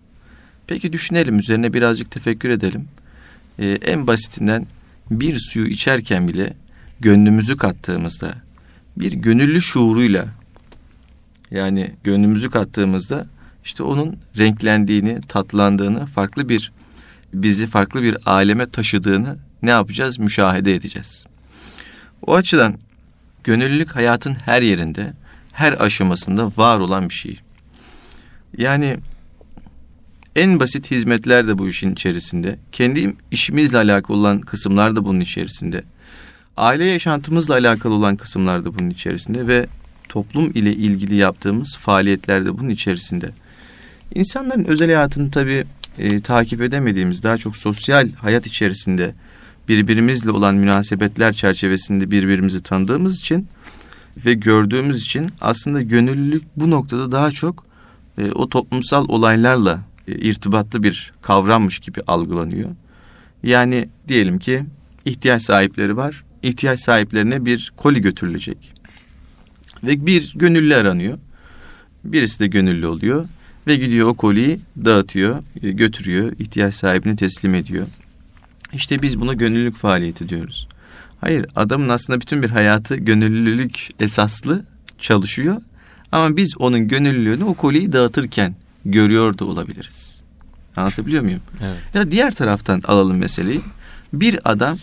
[0.67, 2.89] Peki düşünelim, üzerine birazcık tefekkür edelim.
[3.59, 4.67] E, en basitinden
[5.11, 6.55] bir suyu içerken bile
[7.01, 8.35] gönlümüzü kattığımızda,
[8.97, 10.29] bir gönüllü şuuruyla
[11.51, 13.27] yani gönlümüzü kattığımızda
[13.65, 16.73] işte onun renklendiğini, tatlandığını, farklı bir
[17.35, 20.19] bizi farklı bir aleme taşıdığını ne yapacağız?
[20.19, 21.25] Müşahede edeceğiz.
[22.27, 22.75] O açıdan
[23.45, 25.13] gönüllülük hayatın her yerinde,
[25.53, 27.41] her aşamasında var olan bir şey.
[28.59, 28.97] Yani
[30.37, 32.59] en basit hizmetler de bu işin içerisinde.
[32.73, 35.85] Kendi işimizle alakalı olan kısımlar da bunun içerisinde.
[36.57, 39.67] Aile yaşantımızla alakalı olan kısımlar da bunun içerisinde ve
[40.09, 43.31] toplum ile ilgili yaptığımız faaliyetler de bunun içerisinde.
[44.15, 45.65] İnsanların özel hayatını tabii
[45.99, 49.15] e, takip edemediğimiz, daha çok sosyal hayat içerisinde
[49.69, 53.49] birbirimizle olan münasebetler çerçevesinde birbirimizi tanıdığımız için
[54.27, 57.67] ve gördüğümüz için aslında gönüllülük bu noktada daha çok
[58.19, 62.71] e, o toplumsal olaylarla e, irtibatlı bir kavrammış gibi algılanıyor.
[63.43, 64.65] Yani diyelim ki
[65.05, 66.25] ihtiyaç sahipleri var.
[66.43, 68.75] İhtiyaç sahiplerine bir koli götürülecek.
[69.85, 71.19] Ve bir gönüllü aranıyor.
[72.05, 73.29] Birisi de gönüllü oluyor
[73.67, 77.87] ve gidiyor o koliyi dağıtıyor, e, götürüyor, ihtiyaç sahibine teslim ediyor.
[78.73, 80.69] İşte biz buna gönüllülük faaliyeti diyoruz.
[81.21, 84.65] Hayır, adamın aslında bütün bir hayatı gönüllülük esaslı
[84.99, 85.57] çalışıyor.
[86.13, 90.23] Ama biz onun gönüllülüğünü o koliyi dağıtırken görüyor da olabiliriz.
[90.77, 91.41] Anlatabiliyor muyum?
[91.63, 91.79] Evet.
[91.95, 93.61] Ya diğer taraftan alalım meseleyi.
[94.13, 94.79] Bir adam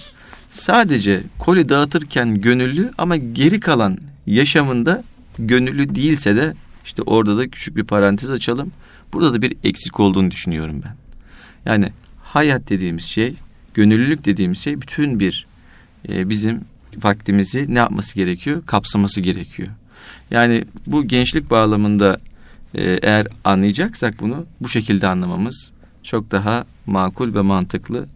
[0.49, 5.03] sadece koli dağıtırken gönüllü ama geri kalan yaşamında
[5.39, 6.53] gönüllü değilse de
[6.85, 8.71] işte orada da küçük bir parantez açalım.
[9.13, 10.95] Burada da bir eksik olduğunu düşünüyorum ben.
[11.65, 13.35] Yani hayat dediğimiz şey,
[13.73, 15.45] gönüllülük dediğimiz şey bütün bir
[16.09, 16.61] e, bizim
[17.03, 18.65] vaktimizi ne yapması gerekiyor?
[18.65, 19.69] Kapsaması gerekiyor.
[20.31, 22.19] Yani bu gençlik bağlamında
[22.75, 25.71] e, eğer anlayacaksak bunu bu şekilde anlamamız
[26.03, 28.07] çok daha makul ve mantıklı.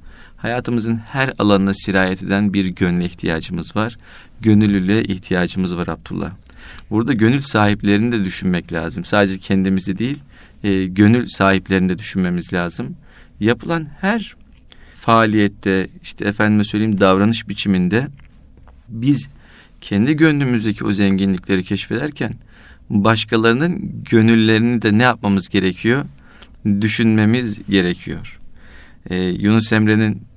[0.44, 3.98] Hayatımızın her alanına sirayet eden bir gönle ihtiyacımız var.
[4.42, 6.32] Gönüllülüğe ihtiyacımız var Abdullah.
[6.90, 9.04] Burada gönül sahiplerini de düşünmek lazım.
[9.04, 10.20] Sadece kendimizi değil,
[10.64, 12.96] e, gönül sahiplerini de düşünmemiz lazım.
[13.40, 14.36] Yapılan her
[14.94, 18.08] faaliyette, işte efendime söyleyeyim davranış biçiminde
[18.90, 19.28] biz
[19.82, 22.34] kendi gönlümüzdeki o zenginlikleri keşfederken
[22.90, 26.06] başkalarının gönüllerini de ne yapmamız gerekiyor?
[26.82, 28.40] Düşünmemiz gerekiyor.
[29.10, 30.33] Ee, Yunus Emre'nin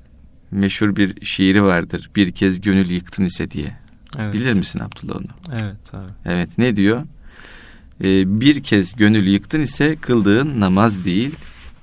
[0.50, 2.11] meşhur bir şiiri vardır.
[2.16, 3.76] Bir kez gönül yıktın ise diye.
[4.18, 4.35] Evet.
[4.35, 5.26] Bilir misin Abdullah onu?
[5.61, 6.12] Evet abi.
[6.24, 7.02] Evet ne diyor?
[8.04, 11.35] Ee, bir kez gönül yıktın ise kıldığın namaz değil.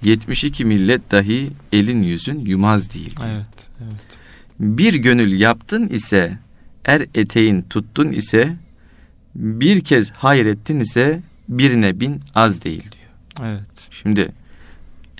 [0.03, 3.15] 72 millet dahi elin yüzün yumaz değil.
[3.25, 3.69] Evet.
[3.83, 4.01] Evet.
[4.59, 6.37] Bir gönül yaptın ise
[6.85, 8.55] er eteğin tuttun ise
[9.35, 13.49] bir kez hayrettin ise birine bin az değil diyor.
[13.51, 13.87] Evet.
[13.91, 14.29] Şimdi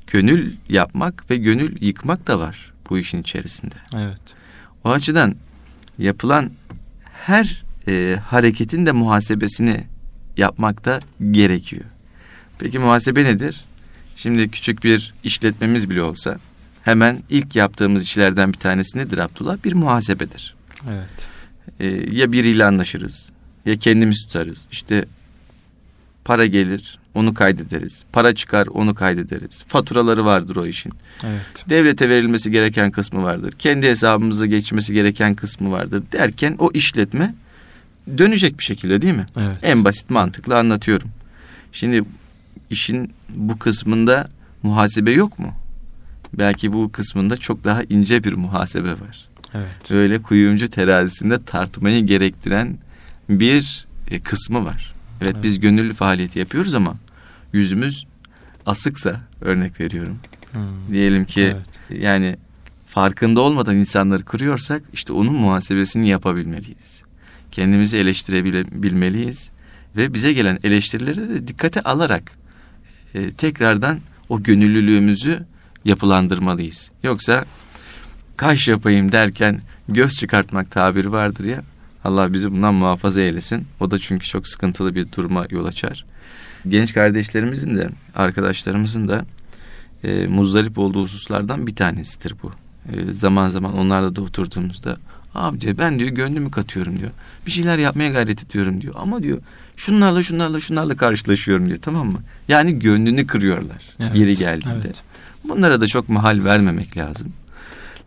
[0.08, 3.76] gönül yapmak ve gönül yıkmak da var bu işin içerisinde.
[3.96, 4.22] Evet.
[4.84, 5.36] O açıdan
[5.98, 6.52] yapılan
[7.26, 9.84] her e, hareketin de muhasebesini
[10.38, 11.00] yapmak da
[11.32, 11.86] gerekiyor.
[12.60, 13.66] Peki muhasebe nedir?
[14.16, 16.38] Şimdi küçük bir işletmemiz bile olsa
[16.84, 19.58] hemen ilk yaptığımız işlerden bir tanesi nedir Abdullah?
[19.64, 20.56] Bir muhasebedir.
[20.90, 21.28] Evet.
[21.80, 23.32] E, ya biriyle anlaşırız
[23.66, 24.68] ya kendimiz tutarız.
[24.72, 25.06] İşte
[26.26, 28.04] para gelir, onu kaydederiz.
[28.12, 29.64] Para çıkar, onu kaydederiz.
[29.68, 30.94] Faturaları vardır o işin.
[31.26, 31.66] Evet.
[31.70, 33.52] Devlete verilmesi gereken kısmı vardır.
[33.52, 37.36] Kendi hesabımıza geçmesi gereken kısmı vardır derken o işletme
[38.18, 39.26] dönecek bir şekilde değil mi?
[39.38, 39.60] Evet.
[39.62, 41.10] En basit mantıkla anlatıyorum.
[41.72, 42.04] Şimdi
[42.70, 44.30] işin bu kısmında
[44.64, 45.54] muhasebe yok mu?
[46.34, 49.30] Belki bu kısmında çok daha ince bir muhasebe var.
[49.54, 49.92] Evet.
[49.92, 52.78] Böyle kuyumcu terazisinde tartmayı gerektiren
[53.30, 54.94] bir e, kısmı var.
[55.24, 55.44] Evet, Evet.
[55.44, 56.96] biz gönüllü faaliyeti yapıyoruz ama
[57.54, 58.06] yüzümüz
[58.66, 60.20] asıksa örnek veriyorum.
[60.52, 60.94] Hmm.
[60.94, 62.02] Diyelim ki Evet.
[62.02, 62.38] yani
[62.88, 67.04] farkında olmadan insanları kırıyorsak işte onun muhasebesini yapabilmeliyiz.
[67.52, 69.50] Kendimizi eleştirebilmeliyiz
[69.98, 72.32] ve bize gelen eleştirileri de dikkate alarak
[73.16, 75.46] e, tekrardan o gönüllülüğümüzü
[75.86, 76.92] yapılandırmalıyız.
[77.04, 77.46] Yoksa
[78.38, 81.62] kaş yapayım derken göz çıkartmak tabiri vardır ya.
[82.04, 83.66] Allah bizi bundan muhafaza eylesin.
[83.80, 86.06] O da çünkü çok sıkıntılı bir duruma yol açar.
[86.68, 89.26] Genç kardeşlerimizin de arkadaşlarımızın da
[90.04, 92.52] e, muzdarip olduğu hususlardan bir tanesidir bu.
[92.94, 94.98] E, zaman zaman onlarla da oturduğumuzda
[95.36, 97.12] abi diyor ben diyor gönlümü katıyorum diyor.
[97.46, 98.94] Bir şeyler yapmaya gayret ediyorum diyor.
[98.98, 99.38] Ama diyor
[99.78, 102.20] şunlarla şunlarla şunlarla karşılaşıyorum diyor tamam mı?
[102.48, 104.80] Yani gönlünü kırıyorlar Evet, yeri geldiğinde.
[104.86, 105.04] evet.
[105.50, 107.34] Bunlara da çok mahal vermemek lazım.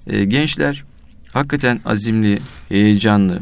[0.07, 0.85] E, gençler
[1.33, 3.41] hakikaten azimli, heyecanlı,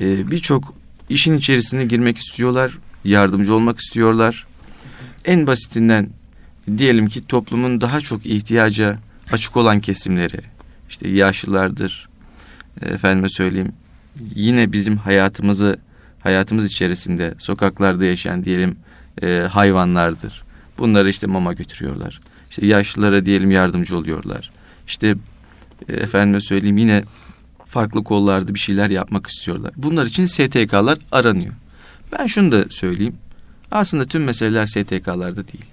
[0.00, 0.74] e, birçok
[1.08, 4.46] işin içerisine girmek istiyorlar, yardımcı olmak istiyorlar.
[5.24, 6.08] En basitinden
[6.78, 8.98] diyelim ki toplumun daha çok ihtiyaca
[9.32, 10.40] açık olan kesimleri,
[10.88, 12.08] işte yaşlılardır,
[12.80, 13.72] efendime söyleyeyim,
[14.34, 15.78] yine bizim hayatımızı,
[16.20, 18.76] hayatımız içerisinde sokaklarda yaşayan diyelim
[19.22, 20.42] e, hayvanlardır.
[20.78, 22.20] Bunları işte mama götürüyorlar.
[22.50, 24.50] İşte yaşlılara diyelim yardımcı oluyorlar.
[24.86, 25.14] İşte
[25.88, 27.02] e, efendime söyleyeyim yine
[27.70, 29.72] farklı kollarda bir şeyler yapmak istiyorlar.
[29.76, 31.54] Bunlar için STK'lar aranıyor.
[32.12, 33.14] Ben şunu da söyleyeyim.
[33.70, 35.64] Aslında tüm meseleler STK'larda değil.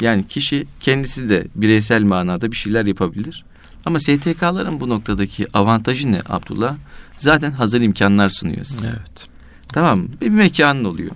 [0.00, 3.44] Yani kişi kendisi de bireysel manada bir şeyler yapabilir.
[3.86, 6.76] Ama STK'ların bu noktadaki avantajı ne Abdullah?
[7.16, 8.88] Zaten hazır imkanlar sunuyor size.
[8.88, 9.28] Evet.
[9.68, 10.08] Tamam mı?
[10.20, 11.10] Bir mekanın oluyor.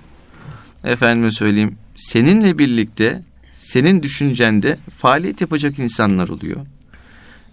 [0.84, 3.22] Efendime söyleyeyim seninle birlikte
[3.52, 6.66] senin düşüncende faaliyet yapacak insanlar oluyor.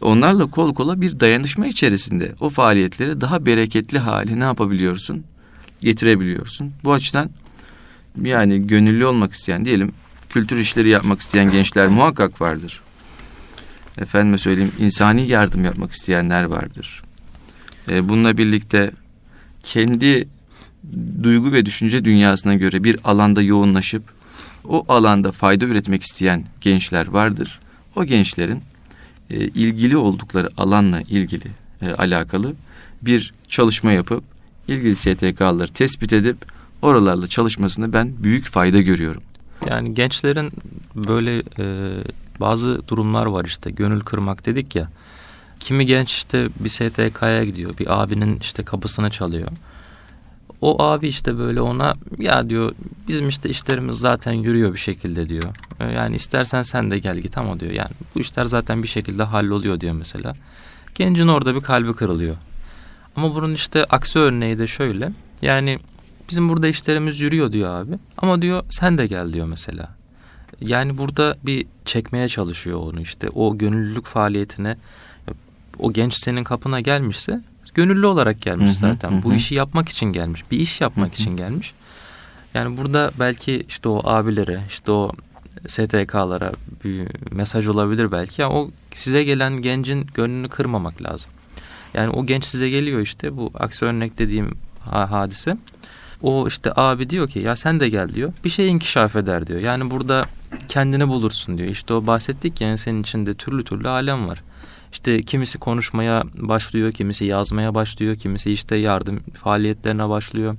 [0.01, 5.23] Onlarla kol kola bir dayanışma içerisinde o faaliyetleri daha bereketli hale ne yapabiliyorsun?
[5.81, 6.73] Getirebiliyorsun.
[6.83, 7.29] Bu açıdan
[8.23, 9.91] yani gönüllü olmak isteyen diyelim
[10.29, 12.81] kültür işleri yapmak isteyen gençler muhakkak vardır.
[13.97, 17.03] Efendime söyleyeyim insani yardım yapmak isteyenler vardır.
[17.89, 18.91] Ee, bununla birlikte
[19.63, 20.27] kendi
[21.23, 24.03] duygu ve düşünce dünyasına göre bir alanda yoğunlaşıp
[24.63, 27.59] o alanda fayda üretmek isteyen gençler vardır.
[27.95, 28.61] O gençlerin
[29.29, 31.47] e, ilgili oldukları alanla ilgili
[31.81, 32.53] e, alakalı
[33.01, 34.23] bir çalışma yapıp
[34.67, 36.37] ilgili STK'ları tespit edip
[36.81, 39.21] oralarla çalışmasını ben büyük fayda görüyorum.
[39.67, 40.51] Yani gençlerin
[40.95, 41.91] böyle e,
[42.39, 44.89] bazı durumlar var işte gönül kırmak dedik ya.
[45.59, 47.77] Kimi genç işte bir STK'ya gidiyor.
[47.77, 49.47] Bir abinin işte kapısını çalıyor.
[50.61, 52.73] O abi işte böyle ona ya diyor
[53.07, 55.43] bizim işte işlerimiz zaten yürüyor bir şekilde diyor.
[55.79, 57.71] E, Yani istersen sen de gel git ama diyor.
[57.71, 60.33] Yani bu işler zaten bir şekilde halloluyor diyor mesela.
[60.95, 62.35] Gencin orada bir kalbi kırılıyor.
[63.15, 65.11] Ama bunun işte aksi örneği de şöyle.
[65.41, 65.77] Yani
[66.29, 67.93] bizim burada işlerimiz yürüyor diyor abi.
[68.17, 69.95] Ama diyor sen de gel diyor mesela.
[70.61, 73.29] Yani burada bir çekmeye çalışıyor onu işte.
[73.29, 74.77] O gönüllülük faaliyetine
[75.79, 77.41] o genç senin kapına gelmişse
[77.79, 79.11] gönüllü olarak gelmiş Hı hı, zaten.
[79.11, 79.35] hı Bu hı.
[79.35, 80.43] işi yapmak için gelmiş.
[80.51, 81.73] Bir iş yapmak için gelmiş.
[82.53, 85.11] Yani burada belki işte o abilere, işte o
[85.67, 86.51] STK'lara
[86.83, 88.41] bir mesaj olabilir belki.
[88.41, 91.31] Yani o size gelen gencin gönlünü kırmamak lazım.
[91.93, 95.57] Yani o genç size geliyor işte bu aksi örnek dediğim ha- hadise.
[96.21, 98.33] O işte abi diyor ki ya sen de gel diyor.
[98.43, 99.59] Bir şey inkişaf eder diyor.
[99.59, 100.25] Yani burada
[100.69, 101.69] kendini bulursun diyor.
[101.69, 104.43] İşte o bahsettik yani senin içinde türlü türlü alem var.
[104.91, 110.55] İşte kimisi konuşmaya başlıyor, kimisi yazmaya başlıyor, kimisi işte yardım faaliyetlerine başlıyor.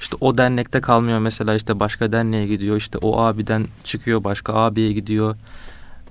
[0.00, 2.76] İşte o dernekte kalmıyor mesela işte başka derneğe gidiyor.
[2.76, 5.36] İşte o abiden çıkıyor başka abiye gidiyor.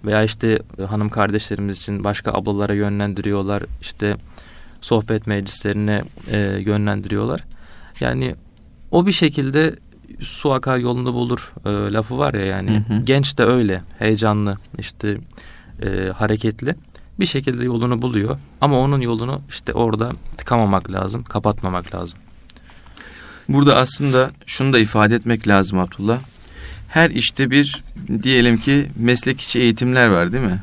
[0.05, 0.59] Veya işte
[0.89, 3.63] hanım kardeşlerimiz için başka ablalara yönlendiriyorlar.
[3.81, 4.17] İşte
[4.81, 6.01] sohbet meclislerine
[6.31, 7.43] e, yönlendiriyorlar.
[7.99, 8.35] Yani
[8.91, 9.75] o bir şekilde
[10.19, 13.01] su akar yolunu bulur e, lafı var ya yani Hı hı.
[13.03, 15.17] genç de öyle heyecanlı işte
[15.81, 16.75] e, hareketli
[17.21, 22.19] bir şekilde yolunu buluyor ama onun yolunu işte orada tıkamamak lazım kapatmamak lazım.
[23.49, 26.19] Burada aslında şunu da ifade etmek lazım Abdullah.
[26.87, 27.83] Her işte bir
[28.23, 30.59] diyelim ki meslek içi eğitimler var değil mi?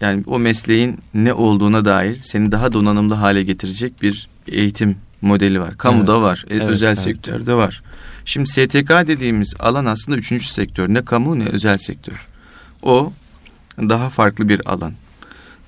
[0.00, 5.78] Yani o mesleğin ne olduğuna dair seni daha donanımlı hale getirecek bir eğitim modeli var.
[5.78, 6.24] Kamuda Evet.
[6.24, 6.98] var, e, Evet, özel evet.
[6.98, 7.82] sektörde var.
[8.24, 10.94] Şimdi STK dediğimiz alan aslında üçüncü sektör.
[10.94, 12.26] Ne kamu ne özel sektör.
[12.82, 13.12] O
[13.78, 14.92] daha farklı bir alan.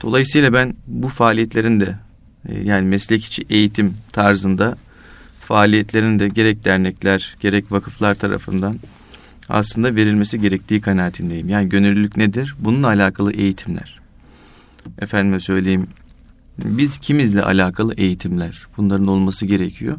[0.03, 1.97] Dolayısıyla ben bu faaliyetlerin de
[2.49, 4.77] e, yani meslek içi eğitim tarzında
[5.41, 8.79] faaliyetlerin de gerek dernekler gerek vakıflar tarafından
[9.49, 11.49] aslında verilmesi gerektiği kanaatindeyim.
[11.49, 12.55] Yani gönüllülük nedir?
[12.59, 14.01] Bununla alakalı eğitimler.
[14.99, 15.87] Efendime söyleyeyim
[16.65, 18.67] biz kimizle alakalı eğitimler.
[18.77, 19.97] Bunların olması gerekiyor.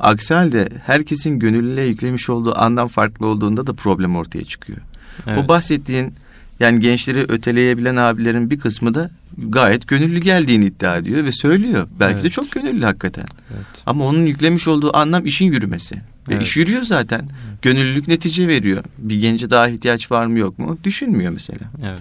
[0.00, 4.78] Aksi halde herkesin gönüllüye yüklemiş olduğu andan farklı olduğunda da problem ortaya çıkıyor.
[5.26, 5.44] Evet.
[5.44, 6.14] O bahsettiğin
[6.60, 11.88] yani gençleri öteleyebilen abilerin bir kısmı da gayet gönüllü geldiğini iddia ediyor ve söylüyor.
[12.00, 12.24] Belki evet.
[12.24, 13.26] de çok gönüllü hakikaten.
[13.54, 13.66] Evet.
[13.86, 15.94] Ama onun yüklemiş olduğu anlam işin yürümesi.
[16.28, 16.42] Ve evet.
[16.42, 17.18] iş yürüyor zaten.
[17.18, 17.62] Evet.
[17.62, 18.84] Gönüllülük netice veriyor.
[18.98, 21.70] Bir gence daha ihtiyaç var mı yok mu düşünmüyor mesela.
[21.84, 22.00] Evet.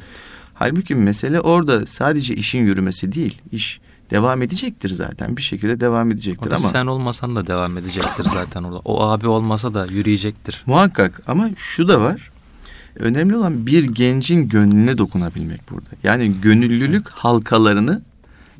[0.53, 3.41] Halbuki mesele orada sadece işin yürümesi değil.
[3.51, 3.79] İş
[4.11, 5.37] devam edecektir zaten.
[5.37, 6.67] Bir şekilde devam edecektir orada ama.
[6.67, 8.79] Sen olmasan da devam edecektir zaten orada.
[8.79, 10.63] O abi olmasa da yürüyecektir.
[10.65, 12.31] Muhakkak ama şu da var.
[12.99, 15.89] Önemli olan bir gencin gönlüne dokunabilmek burada.
[16.03, 18.01] Yani gönüllülük halkalarını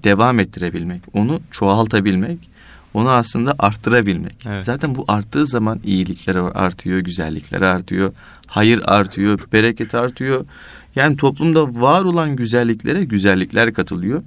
[0.04, 2.50] devam ettirebilmek, onu çoğaltabilmek,
[2.94, 4.46] onu aslında arttırabilmek.
[4.46, 4.66] Evet.
[4.66, 8.14] Zaten bu arttığı zaman iyilikler artıyor, güzellikler artıyor,
[8.48, 10.46] hayır artıyor, bereket artıyor.
[10.96, 14.24] Yani toplumda var olan güzelliklere güzellikler katılıyor.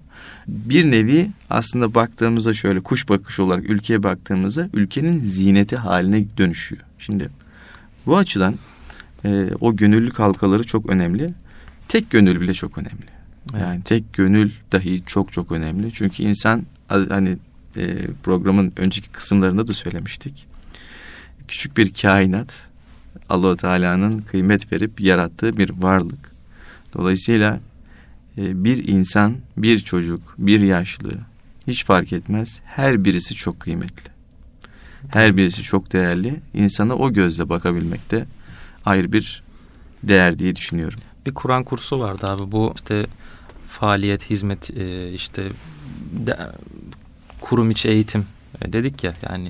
[0.49, 6.83] Bir nevi aslında baktığımızda şöyle kuş bakış olarak ülkeye baktığımızda ülkenin zineti haline dönüşüyor.
[6.99, 7.29] Şimdi
[8.07, 8.55] bu açıdan
[9.25, 11.27] e, o gönüllülük halkaları çok önemli.
[11.89, 13.13] Tek gönül bile çok önemli.
[13.61, 15.93] Yani tek gönül dahi çok çok önemli.
[15.93, 17.39] Çünkü insan hani
[17.77, 20.47] e, programın önceki kısımlarında da söylemiştik.
[21.49, 22.69] Küçük bir kainat
[23.29, 26.33] allah Teala'nın kıymet verip yarattığı bir varlık.
[26.95, 27.61] Dolayısıyla
[28.39, 31.11] e, bir insan, bir çocuk, bir yaşlı
[31.67, 32.61] hiç fark etmez.
[32.65, 34.13] Her birisi çok kıymetli.
[35.09, 36.41] Her birisi çok değerli.
[36.55, 38.27] İnsana o gözle bakabilmekte
[38.85, 39.43] ayrı bir
[40.03, 40.99] değer diye düşünüyorum.
[41.27, 42.53] Bir Kur'an kursu vardı abi.
[42.53, 43.07] Bu işte
[43.69, 45.49] faaliyet, hizmet, e, işte
[46.13, 46.37] de,
[47.41, 48.27] kurum içi eğitim
[48.63, 49.49] e, dedik ya yani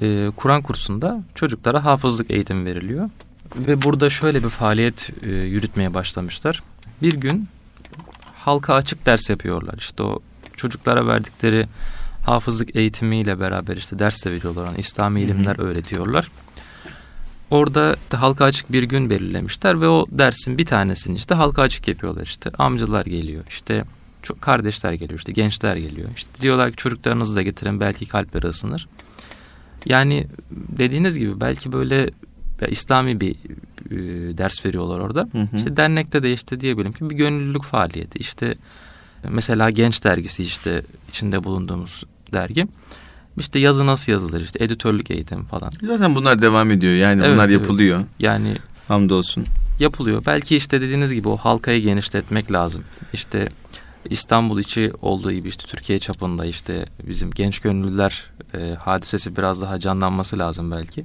[0.00, 3.10] e, Kur'an kursunda çocuklara hafızlık eğitimi veriliyor.
[3.56, 6.62] Ve burada şöyle bir faaliyet e, yürütmeye başlamışlar.
[7.02, 7.48] Bir gün
[8.34, 9.74] halka açık ders yapıyorlar.
[9.78, 10.18] İşte o
[10.56, 11.66] çocuklara verdikleri
[12.26, 14.66] hafızlık eğitimiyle beraber işte ders de veriyorlar.
[14.66, 16.30] Yani İslami ilimler öğretiyorlar.
[17.50, 22.22] Orada halka açık bir gün belirlemişler ve o dersin bir tanesini işte halka açık yapıyorlar
[22.22, 22.50] işte.
[22.58, 23.84] Amcalar geliyor işte
[24.22, 26.08] çok kardeşler geliyor işte gençler geliyor.
[26.16, 28.88] İşte diyorlar ki çocuklarınızı da getirin belki kalpleri ısınır.
[29.86, 32.10] Yani dediğiniz gibi belki böyle
[32.68, 33.30] İslami bir
[33.90, 35.28] e, ders veriyorlar orada.
[35.32, 35.56] Hı hı.
[35.56, 38.18] İşte dernekte de işte diyebilirim ki bir gönüllülük faaliyeti.
[38.18, 38.54] İşte
[39.28, 42.66] mesela Genç Dergisi işte içinde bulunduğumuz dergi.
[43.38, 45.72] İşte yazı nasıl yazılır işte editörlük eğitimi falan.
[45.82, 47.98] Zaten bunlar devam ediyor yani evet, bunlar yapılıyor.
[47.98, 48.08] Evet.
[48.18, 48.56] Yani
[48.88, 49.44] hamdolsun.
[49.80, 50.22] Yapılıyor.
[50.26, 52.82] Belki işte dediğiniz gibi o halkayı genişletmek lazım.
[53.12, 53.48] İşte
[54.04, 59.80] İstanbul içi olduğu gibi işte Türkiye çapında işte bizim genç gönüllüler e, hadisesi biraz daha
[59.80, 61.04] canlanması lazım belki.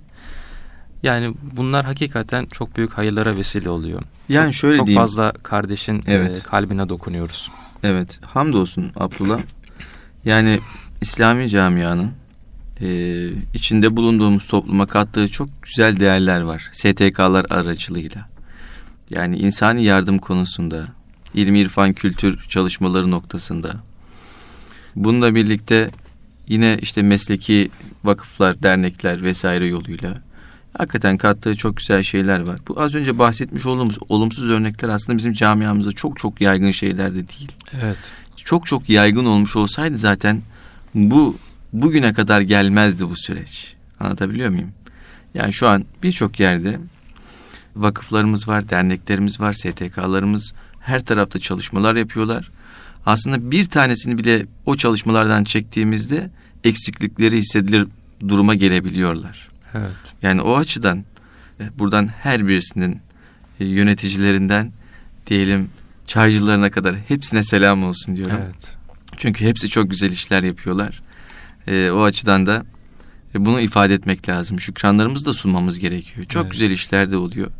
[1.03, 4.01] Yani bunlar hakikaten çok büyük hayırlara vesile oluyor.
[4.29, 5.01] Yani şöyle çok diyeyim.
[5.01, 6.37] fazla kardeşin evet.
[6.37, 7.51] e, kalbine dokunuyoruz.
[7.83, 8.19] Evet.
[8.25, 9.39] Hamdolsun Abdullah.
[10.25, 10.59] Yani
[11.01, 12.11] İslami camianın
[12.81, 16.69] e, içinde bulunduğumuz topluma kattığı çok güzel değerler var.
[16.71, 18.29] STK'lar aracılığıyla.
[19.09, 20.87] Yani insani yardım konusunda,
[21.33, 23.75] ilmi irfan kültür çalışmaları noktasında.
[24.95, 25.91] Bununla birlikte
[26.47, 27.71] yine işte mesleki
[28.03, 30.21] vakıflar, dernekler vesaire yoluyla
[30.77, 32.59] hakikaten kattığı çok güzel şeyler var.
[32.67, 37.27] Bu az önce bahsetmiş olduğumuz olumsuz örnekler aslında bizim camiamızda çok çok yaygın şeyler de
[37.27, 37.51] değil.
[37.81, 38.11] Evet.
[38.35, 40.41] Çok çok yaygın olmuş olsaydı zaten
[40.95, 41.37] bu
[41.73, 43.75] bugüne kadar gelmezdi bu süreç.
[43.99, 44.71] Anlatabiliyor muyum?
[45.33, 46.79] Yani şu an birçok yerde
[47.75, 52.51] vakıflarımız var, derneklerimiz var, STK'larımız her tarafta çalışmalar yapıyorlar.
[53.05, 56.29] Aslında bir tanesini bile o çalışmalardan çektiğimizde
[56.63, 57.87] eksiklikleri hissedilir
[58.27, 59.49] duruma gelebiliyorlar.
[59.73, 59.95] Evet.
[60.21, 61.03] Yani o açıdan
[61.59, 62.99] e, buradan her birisinin
[63.59, 64.71] e, yöneticilerinden
[65.27, 65.69] diyelim
[66.07, 68.37] çaycılarına kadar hepsine selam olsun diyorum.
[68.45, 68.74] Evet.
[69.17, 71.01] Çünkü hepsi çok güzel işler yapıyorlar.
[71.67, 72.65] E, o açıdan da
[73.35, 74.59] e, bunu ifade etmek lazım.
[74.59, 76.25] Şükranlarımızı da sunmamız gerekiyor.
[76.25, 76.51] Çok evet.
[76.51, 77.51] güzel işler de oluyor.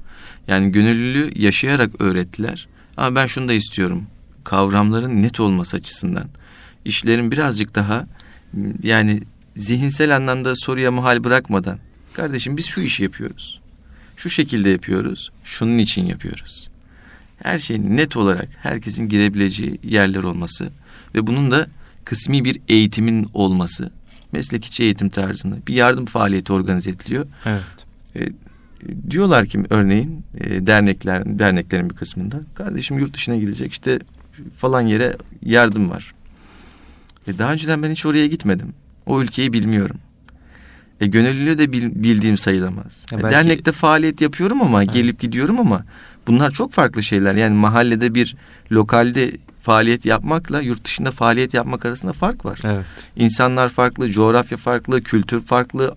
[0.48, 2.68] Yani gönüllülüğü yaşayarak öğrettiler.
[2.98, 4.04] Ama ben şunu da istiyorum.
[4.44, 6.30] Kavramların net olması açısından.
[6.86, 8.08] işlerin birazcık daha
[8.84, 9.22] yani
[9.56, 11.80] zihinsel anlamda soruya muhal bırakmadan.
[12.14, 13.62] Kardeşim biz şu işi yapıyoruz.
[14.18, 15.32] Şu şekilde yapıyoruz.
[15.44, 16.70] Şunun için yapıyoruz.
[17.46, 20.70] Her şeyin net olarak herkesin girebileceği yerler olması
[21.16, 21.68] ve bunun da
[22.06, 23.92] kısmi bir eğitimin olması
[24.32, 27.26] meslek eğitim tarzında bir yardım faaliyeti organize ediliyor.
[27.46, 27.64] Evet.
[28.16, 28.28] E,
[29.12, 34.00] diyorlar ki örneğin e, dernekler derneklerin bir kısmında kardeşim yurt dışına gidecek işte
[34.58, 36.14] falan yere yardım var.
[37.28, 38.74] E, daha önceden ben hiç oraya gitmedim.
[39.06, 39.98] O ülkeyi bilmiyorum.
[41.02, 43.06] E, gönüllülüğü de bil, bildiğim sayılamaz.
[43.12, 45.86] Ya E, belki- Dernekte faaliyet yapıyorum ama gelip gidiyorum ama
[46.28, 47.36] bunlar çok farklı şeyler.
[47.36, 48.36] Yani mahallede bir
[48.72, 52.60] lokalde faaliyet yapmakla yurt dışında faaliyet yapmak arasında fark var.
[52.64, 52.86] Evet.
[53.16, 55.96] İnsanlar farklı, coğrafya farklı, kültür farklı,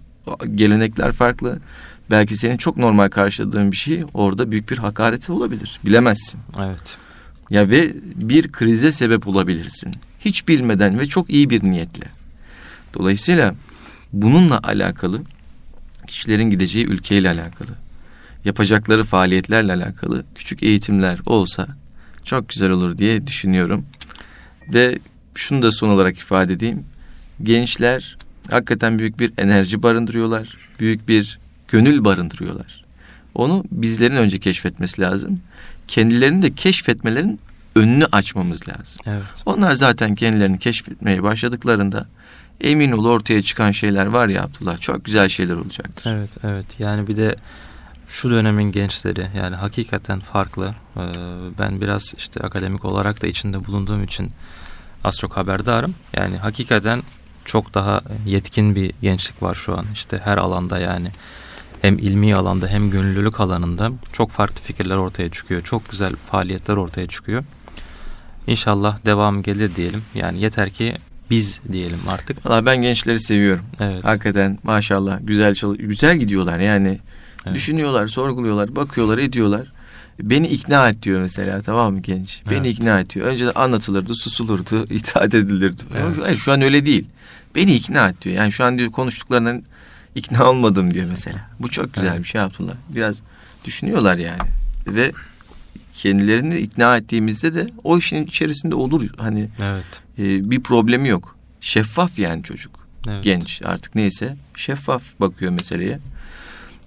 [0.55, 1.59] gelenekler farklı.
[2.11, 5.81] Belki senin çok normal karşıladığın bir şey orada büyük bir hakareti olabilir.
[5.85, 6.41] Bilemezsin.
[6.59, 6.97] Evet.
[7.51, 9.95] Ya ve bir krize sebep olabilirsin.
[10.21, 12.05] Hiç bilmeden ve çok iyi bir niyetle.
[12.95, 13.55] Dolayısıyla
[14.13, 15.23] bununla alakalı
[16.07, 17.69] kişilerin gideceği ülkeyle alakalı,
[18.45, 21.67] yapacakları faaliyetlerle alakalı küçük eğitimler olsa
[22.25, 23.87] çok güzel olur diye düşünüyorum.
[24.75, 24.99] Ve
[25.35, 26.85] şunu da son olarak ifade edeyim.
[27.43, 28.17] Gençler
[28.51, 30.57] hakikaten büyük bir enerji barındırıyorlar.
[30.81, 32.85] Büyük bir gönül barındırıyorlar.
[33.35, 35.41] Onu bizlerin önce keşfetmesi lazım.
[35.89, 37.41] Kendilerini de keşfetmelerin
[37.77, 39.03] önünü açmamız lazım.
[39.07, 39.43] Evet.
[39.47, 42.07] Onlar zaten kendilerini keşfetmeye başladıklarında
[42.61, 46.11] emin ol ortaya çıkan şeyler var ya Abdullah çok güzel şeyler olacaktır.
[46.11, 46.67] Evet, evet.
[46.79, 47.37] Yani bir de
[48.09, 50.75] şu dönemin gençleri yani hakikaten farklı.
[50.97, 51.01] Ee,
[51.59, 54.31] ben biraz işte akademik olarak da içinde bulunduğum için
[55.05, 55.95] az çok haberdarım.
[56.17, 57.03] Yani hakikaten
[57.45, 59.85] çok daha yetkin bir gençlik var şu an.
[59.93, 61.11] İşte her alanda yani
[61.83, 65.63] hem ilmi alanda hem gönüllülük alanında çok farklı fikirler ortaya çıkıyor.
[65.63, 67.45] Çok güzel faaliyetler ortaya çıkıyor.
[68.47, 70.03] İnşallah devam gelir diyelim.
[70.15, 70.95] Yani yeter ki
[71.31, 72.47] biz diyelim artık.
[72.47, 73.65] Valla ben gençleri seviyorum.
[73.81, 74.05] Evet.
[74.05, 76.99] Hakikaten maşallah güzel çalı güzel gidiyorlar yani.
[77.47, 77.55] Evet.
[77.57, 79.73] Düşünüyorlar, sorguluyorlar, bakıyorlar, ediyorlar.
[80.23, 82.43] Beni ikna et diyor mesela tamam mı genç?
[82.51, 82.79] Beni Evet.
[82.79, 83.27] ikna et diyor.
[83.27, 85.83] Önceden anlatılırdı, susulurdu, itaat edilirdi.
[85.97, 86.17] Evet.
[86.33, 87.05] Şu- Şu an öyle değil.
[87.55, 88.37] Beni ikna et diyor.
[88.37, 89.63] Yani şu an diyor konuştuklarından
[90.15, 91.51] ikna olmadım diyor mesela.
[91.61, 92.19] Bu çok güzel Evet.
[92.19, 92.75] bir şey Abdullah.
[92.89, 93.23] Biraz
[93.65, 94.39] düşünüyorlar yani.
[94.87, 95.13] Ve
[95.95, 99.09] kendilerini ikna ettiğimizde de o işin içerisinde olur.
[99.19, 99.85] Hani Evet.
[100.19, 101.37] e, bir problemi yok.
[101.61, 102.87] Şeffaf yani çocuk.
[103.09, 103.25] evet.
[103.25, 105.99] Genç artık neyse şeffaf bakıyor meseleye.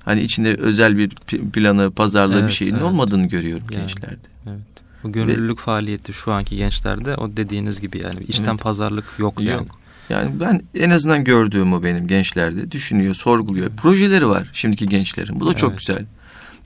[0.05, 1.09] Hani içinde özel bir
[1.53, 2.83] planı, pazarlığı bir Evet, şeyin evet.
[2.83, 3.81] olmadığını görüyorum Yani.
[3.81, 4.15] gençlerde.
[4.47, 4.59] Evet.
[5.03, 8.61] Bu gönüllülük faaliyeti şu anki gençlerde o dediğiniz gibi yani içten Evet.
[8.61, 9.51] pazarlık yok, yani.
[9.51, 9.79] Yok.
[10.09, 12.71] Yani ben en azından gördüğüm o benim gençlerde.
[12.71, 13.69] Düşünüyor, sorguluyor.
[13.69, 15.39] Projeleri var şimdiki gençlerin.
[15.39, 15.79] Bu da çok Evet.
[15.79, 16.05] güzel.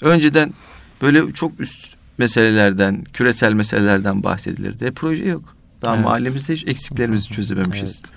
[0.01, 0.53] Önceden
[1.01, 4.85] böyle çok üst meselelerden, küresel meselelerden bahsedilirdi.
[4.85, 5.55] E, proje yok.
[5.81, 6.05] Daha Evet.
[6.05, 8.01] mahallemizde hiç eksiklerimizi çözememişiz.
[8.05, 8.15] Evet.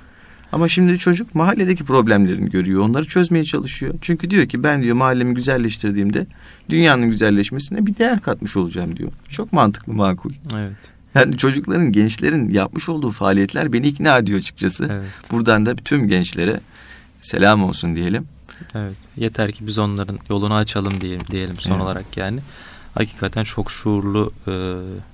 [0.52, 2.80] Ama şimdi çocuk mahalledeki problemlerini görüyor.
[2.82, 3.94] Onları çözmeye çalışıyor.
[4.00, 6.26] Çünkü diyor ki ben diyor mahallemi güzelleştirdiğimde
[6.68, 9.12] dünyanın güzelleşmesine bir değer katmış olacağım diyor.
[9.28, 10.32] Çok mantıklı, makul.
[10.56, 10.76] Evet.
[11.14, 14.88] Yani çocukların, gençlerin yapmış olduğu faaliyetler beni ikna ediyor açıkçası.
[14.90, 15.08] Evet.
[15.30, 16.60] Buradan da tüm gençlere
[17.22, 18.24] selam olsun diyelim.
[18.74, 18.94] Evet.
[19.16, 21.82] Yeter ki biz onların yolunu açalım diyelim, diyelim son Evet.
[21.82, 22.40] olarak yani.
[22.94, 24.52] Hakikaten çok şuurlu e,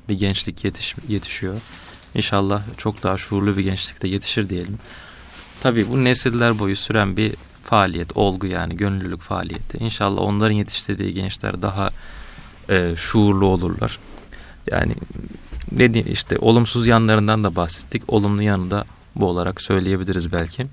[0.08, 1.54] bir gençlik yetiş, yetişiyor.
[2.14, 4.78] İnşallah çok daha şuurlu bir gençlik de yetişir diyelim.
[5.64, 9.78] Tabii bu nesiller boyu süren bir faaliyet, olgu yani gönüllülük faaliyeti.
[9.78, 11.90] İnşallah onların yetiştirdiği gençler daha
[12.70, 13.98] e, şuurlu olurlar.
[14.70, 14.92] Yani
[15.72, 18.02] ne diyeyim işte olumsuz yanlarından da bahsettik.
[18.08, 18.84] Olumlu yanı da
[19.16, 20.66] bu olarak söyleyebiliriz belki.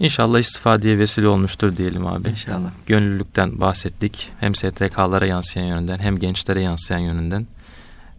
[0.00, 2.28] İnşallah istifadeye vesile olmuştur diyelim abi.
[2.28, 2.70] İnşallah.
[2.86, 4.30] Gönüllülükten bahsettik.
[4.40, 7.46] Hem STK'lara yansıyan yönünden hem gençlere yansıyan yönünden.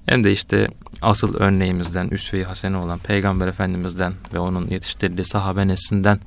[0.06, 0.68] Hem de işte
[1.02, 6.20] asıl örneğimizden, üsve-i hasene olan Peygamber Efendimiz'den ve onun yetiştirdiği sahabe neslinden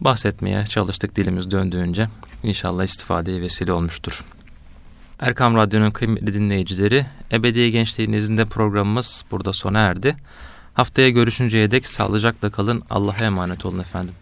[0.00, 2.08] bahsetmeye çalıştık dilimiz döndüğünce.
[2.42, 4.24] İnşallah istifadeye vesile olmuştur.
[5.18, 10.16] Erkam Radyo'nun kıymetli dinleyicileri, Ebedi Gençliğin izinde programımız burada sona erdi.
[10.74, 12.82] Haftaya görüşünceye dek sağlıcakla kalın.
[12.90, 14.14] Allah'a emanet olun efendim.